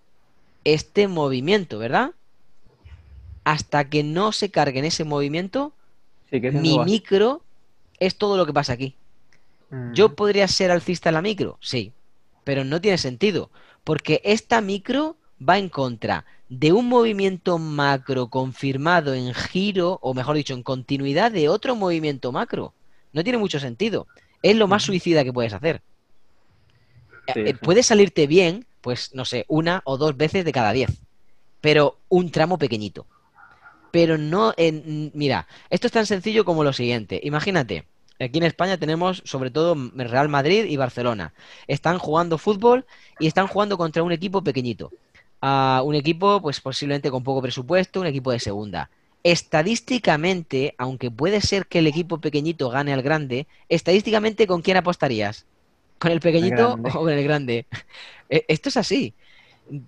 este 0.65 1.09
movimiento, 1.09 1.79
¿verdad? 1.79 2.15
Hasta 3.49 3.89
que 3.89 4.03
no 4.03 4.33
se 4.33 4.51
cargue 4.51 4.79
en 4.79 4.85
ese 4.85 5.05
movimiento, 5.05 5.73
mi 6.31 6.79
micro 6.81 7.41
es 7.99 8.19
todo 8.19 8.37
lo 8.37 8.45
que 8.45 8.53
pasa 8.53 8.75
aquí. 8.75 8.95
Mm. 9.71 9.95
¿Yo 9.95 10.15
podría 10.15 10.47
ser 10.49 10.71
alcista 10.71 11.09
en 11.09 11.15
la 11.15 11.23
micro? 11.23 11.57
Sí, 11.63 11.91
pero 12.45 12.63
no 12.63 12.79
tiene 12.79 12.99
sentido, 12.99 13.51
porque 13.85 14.21
esta 14.23 14.61
micro 14.61 15.17
va 15.41 15.57
en 15.57 15.71
contra 15.71 16.27
de 16.51 16.73
un 16.73 16.91
movimiento 16.91 17.57
macro 17.57 18.29
confirmado 18.29 19.15
en 19.15 19.33
giro, 19.33 19.99
o 20.03 20.13
mejor 20.13 20.37
dicho, 20.37 20.53
en 20.53 20.63
continuidad 20.63 21.33
de 21.33 21.49
otro 21.49 21.75
movimiento 21.75 22.33
macro. 22.33 22.75
No 23.15 23.23
tiene 23.23 23.39
mucho 23.39 23.59
sentido. 23.59 24.07
Es 24.43 24.57
lo 24.57 24.69
más 24.69 24.83
Ujú. 24.83 24.93
suicida 24.93 25.25
que 25.25 25.33
puedes 25.33 25.55
hacer. 25.55 25.81
Sí, 27.33 27.41
Eh, 27.47 27.53
sí. 27.55 27.59
Puede 27.63 27.83
salirte 27.83 28.27
bien, 28.27 28.67
pues 28.83 29.15
no 29.15 29.25
sé, 29.25 29.47
una 29.49 29.81
o 29.87 29.97
dos 29.97 30.19
veces 30.19 30.45
de 30.45 30.53
cada 30.53 30.73
diez, 30.73 30.91
pero 31.63 31.97
un 32.11 32.31
tramo 32.31 32.59
pequeñito. 32.59 33.07
Pero 33.91 34.19
no 34.19 34.55
en... 34.57 35.11
Mira, 35.15 35.47
esto 35.71 35.87
es 35.87 35.93
tan 35.93 36.07
sencillo 36.07 36.45
como 36.45 36.65
lo 36.65 36.73
siguiente. 36.73 37.21
Imagínate, 37.23 37.87
aquí 38.21 38.39
en 38.39 38.45
España 38.45 38.79
tenemos 38.79 39.23
sobre 39.25 39.51
todo 39.51 39.77
Real 39.95 40.29
Madrid 40.29 40.65
y 40.67 40.77
Barcelona. 40.77 41.35
Están 41.67 41.99
jugando 41.99 42.39
fútbol 42.39 42.87
y 43.19 43.27
están 43.27 43.47
jugando 43.49 43.79
contra 43.79 44.03
un 44.03 44.13
equipo 44.13 44.43
pequeñito. 44.43 44.95
a 45.41 45.83
un 45.85 45.95
equipo, 45.95 46.41
pues 46.43 46.61
posiblemente 46.61 47.11
con 47.11 47.23
poco 47.23 47.43
presupuesto, 47.43 48.01
un 48.01 48.07
equipo 48.07 48.33
de 48.33 48.41
segunda. 48.41 48.91
Estadísticamente, 49.23 50.75
aunque 50.79 51.11
puede 51.11 51.41
ser 51.41 51.67
que 51.67 51.79
el 51.81 51.87
equipo 51.87 52.21
pequeñito 52.21 52.71
gane 52.71 52.93
al 52.93 53.03
grande, 53.03 53.47
estadísticamente, 53.69 54.47
¿con 54.47 54.63
quién 54.63 54.77
apostarías? 54.79 55.47
¿Con 55.99 56.13
el 56.13 56.21
pequeñito 56.21 56.81
o 56.83 57.01
con 57.01 57.11
el 57.11 57.23
grande? 57.25 57.67
Eh, 58.31 58.45
Esto 58.49 58.69
es 58.69 58.77
así. 58.77 59.15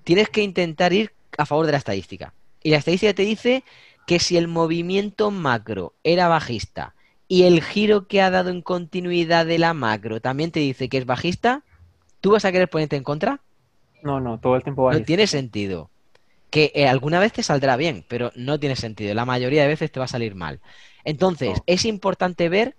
Tienes 0.05 0.29
que 0.31 0.43
intentar 0.43 0.93
ir 0.93 1.13
a 1.39 1.47
favor 1.47 1.67
de 1.67 1.73
la 1.73 1.79
estadística. 1.79 2.35
Y 2.63 2.71
la 2.71 2.79
estadística 2.79 3.15
te 3.15 3.23
dice 3.23 3.65
que 4.11 4.19
si 4.19 4.37
el 4.37 4.49
movimiento 4.49 5.31
macro 5.31 5.95
era 6.05 6.27
bajista 6.29 6.97
y 7.29 7.45
el 7.45 7.63
giro 7.63 8.09
que 8.09 8.21
ha 8.23 8.31
dado 8.31 8.51
en 8.51 8.61
continuidad 8.63 9.47
de 9.47 9.59
la 9.59 9.73
macro 9.75 10.21
también 10.21 10.51
te 10.51 10.59
dice 10.61 10.89
que 10.91 10.99
es 10.99 11.07
bajista, 11.07 11.65
¿tú 12.21 12.33
vas 12.33 12.45
a 12.45 12.53
querer 12.53 12.69
ponerte 12.71 12.97
en 12.97 13.05
contra? 13.05 13.41
No, 14.03 14.21
no, 14.21 14.39
todo 14.41 14.57
el 14.57 14.63
tiempo 14.65 14.83
No 14.83 14.87
bajista. 14.87 15.07
tiene 15.07 15.27
sentido. 15.27 15.91
Que 16.51 16.73
eh, 16.75 16.89
alguna 16.89 17.21
vez 17.21 17.33
te 17.33 17.43
saldrá 17.45 17.77
bien, 17.77 18.05
pero 18.09 18.33
no 18.35 18.59
tiene 18.59 18.77
sentido. 18.77 19.15
La 19.15 19.25
mayoría 19.25 19.63
de 19.63 19.69
veces 19.69 19.93
te 19.93 20.01
va 20.01 20.07
a 20.07 20.09
salir 20.09 20.35
mal. 20.35 20.61
Entonces, 21.05 21.59
No. 21.59 21.65
es 21.67 21.85
importante 21.85 22.49
ver 22.49 22.77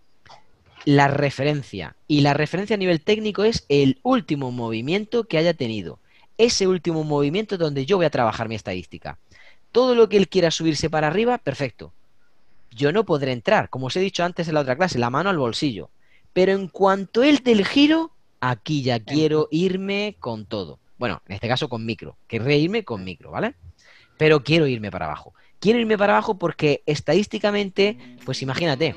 la 0.85 1.07
referencia. 1.07 1.95
Y 2.07 2.21
la 2.21 2.33
referencia 2.33 2.75
a 2.75 2.79
nivel 2.79 3.01
técnico 3.03 3.43
es 3.43 3.65
el 3.69 3.99
último 4.03 4.51
movimiento 4.51 5.25
que 5.25 5.37
haya 5.37 5.53
tenido. 5.53 5.99
Ese 6.37 6.67
último 6.67 7.03
movimiento 7.03 7.57
donde 7.57 7.85
yo 7.85 7.97
voy 7.97 8.05
a 8.05 8.09
trabajar 8.09 8.49
mi 8.49 8.55
estadística. 8.55 9.19
Todo 9.71 9.95
lo 9.95 10.09
que 10.09 10.17
él 10.17 10.27
quiera 10.27 10.51
subirse 10.51 10.89
para 10.89 11.07
arriba, 11.07 11.37
perfecto. 11.37 11.93
Yo 12.71 12.91
no 12.91 13.05
podré 13.05 13.31
entrar, 13.31 13.69
como 13.69 13.87
os 13.87 13.95
he 13.95 13.99
dicho 13.99 14.23
antes 14.23 14.47
en 14.47 14.53
la 14.53 14.61
otra 14.61 14.75
clase, 14.75 14.99
la 14.99 15.09
mano 15.09 15.29
al 15.29 15.37
bolsillo. 15.37 15.89
Pero 16.33 16.53
en 16.53 16.67
cuanto 16.67 17.23
él 17.23 17.39
del 17.43 17.65
giro, 17.65 18.11
aquí 18.39 18.81
ya 18.81 18.99
quiero 18.99 19.47
irme 19.51 20.15
con 20.19 20.45
todo. 20.45 20.79
Bueno, 20.97 21.21
en 21.27 21.35
este 21.35 21.47
caso 21.47 21.67
con 21.67 21.85
micro. 21.85 22.15
Querré 22.27 22.57
irme 22.57 22.83
con 22.83 23.03
micro, 23.03 23.31
¿vale? 23.31 23.55
Pero 24.17 24.43
quiero 24.43 24.67
irme 24.67 24.91
para 24.91 25.05
abajo. 25.05 25.33
Quiero 25.59 25.79
irme 25.79 25.97
para 25.97 26.13
abajo 26.13 26.37
porque 26.37 26.83
estadísticamente, 26.85 27.97
pues 28.25 28.41
imagínate, 28.41 28.95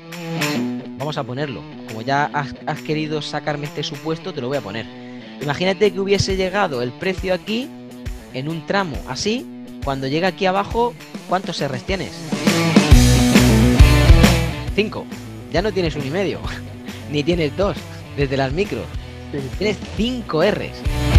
vamos 0.99 1.19
a 1.19 1.25
ponerlo. 1.25 1.63
Como 1.89 2.03
ya 2.03 2.27
has, 2.27 2.55
has 2.67 2.81
querido 2.83 3.23
sacarme 3.23 3.67
este 3.67 3.83
supuesto, 3.83 4.33
te 4.33 4.41
lo 4.41 4.49
voy 4.49 4.59
a 4.59 4.63
poner. 4.63 4.87
Imagínate 5.43 5.93
que 5.93 6.01
hubiese 6.01 6.37
llegado 6.37 6.81
el 6.83 6.93
precio 6.93 7.35
aquí, 7.35 7.69
en 8.33 8.49
un 8.49 8.67
tramo 8.67 8.97
así, 9.09 9.47
cuando 9.85 10.09
llega 10.09 10.29
aquí 10.29 10.47
abajo, 10.47 10.95
¿cuántos 11.29 11.63
R's 11.63 11.85
tienes? 11.85 12.13
5. 14.75 15.07
Ya 15.53 15.63
no 15.63 15.73
tienes 15.73 15.95
un 15.95 16.07
y 16.07 16.11
medio, 16.11 16.41
ni 17.11 17.23
tienes 17.23 17.57
dos, 17.57 17.77
desde 18.17 18.37
las 18.37 18.53
micros. 18.53 18.85
Tienes 19.59 19.77
5 19.97 20.43
R's. 20.43 21.14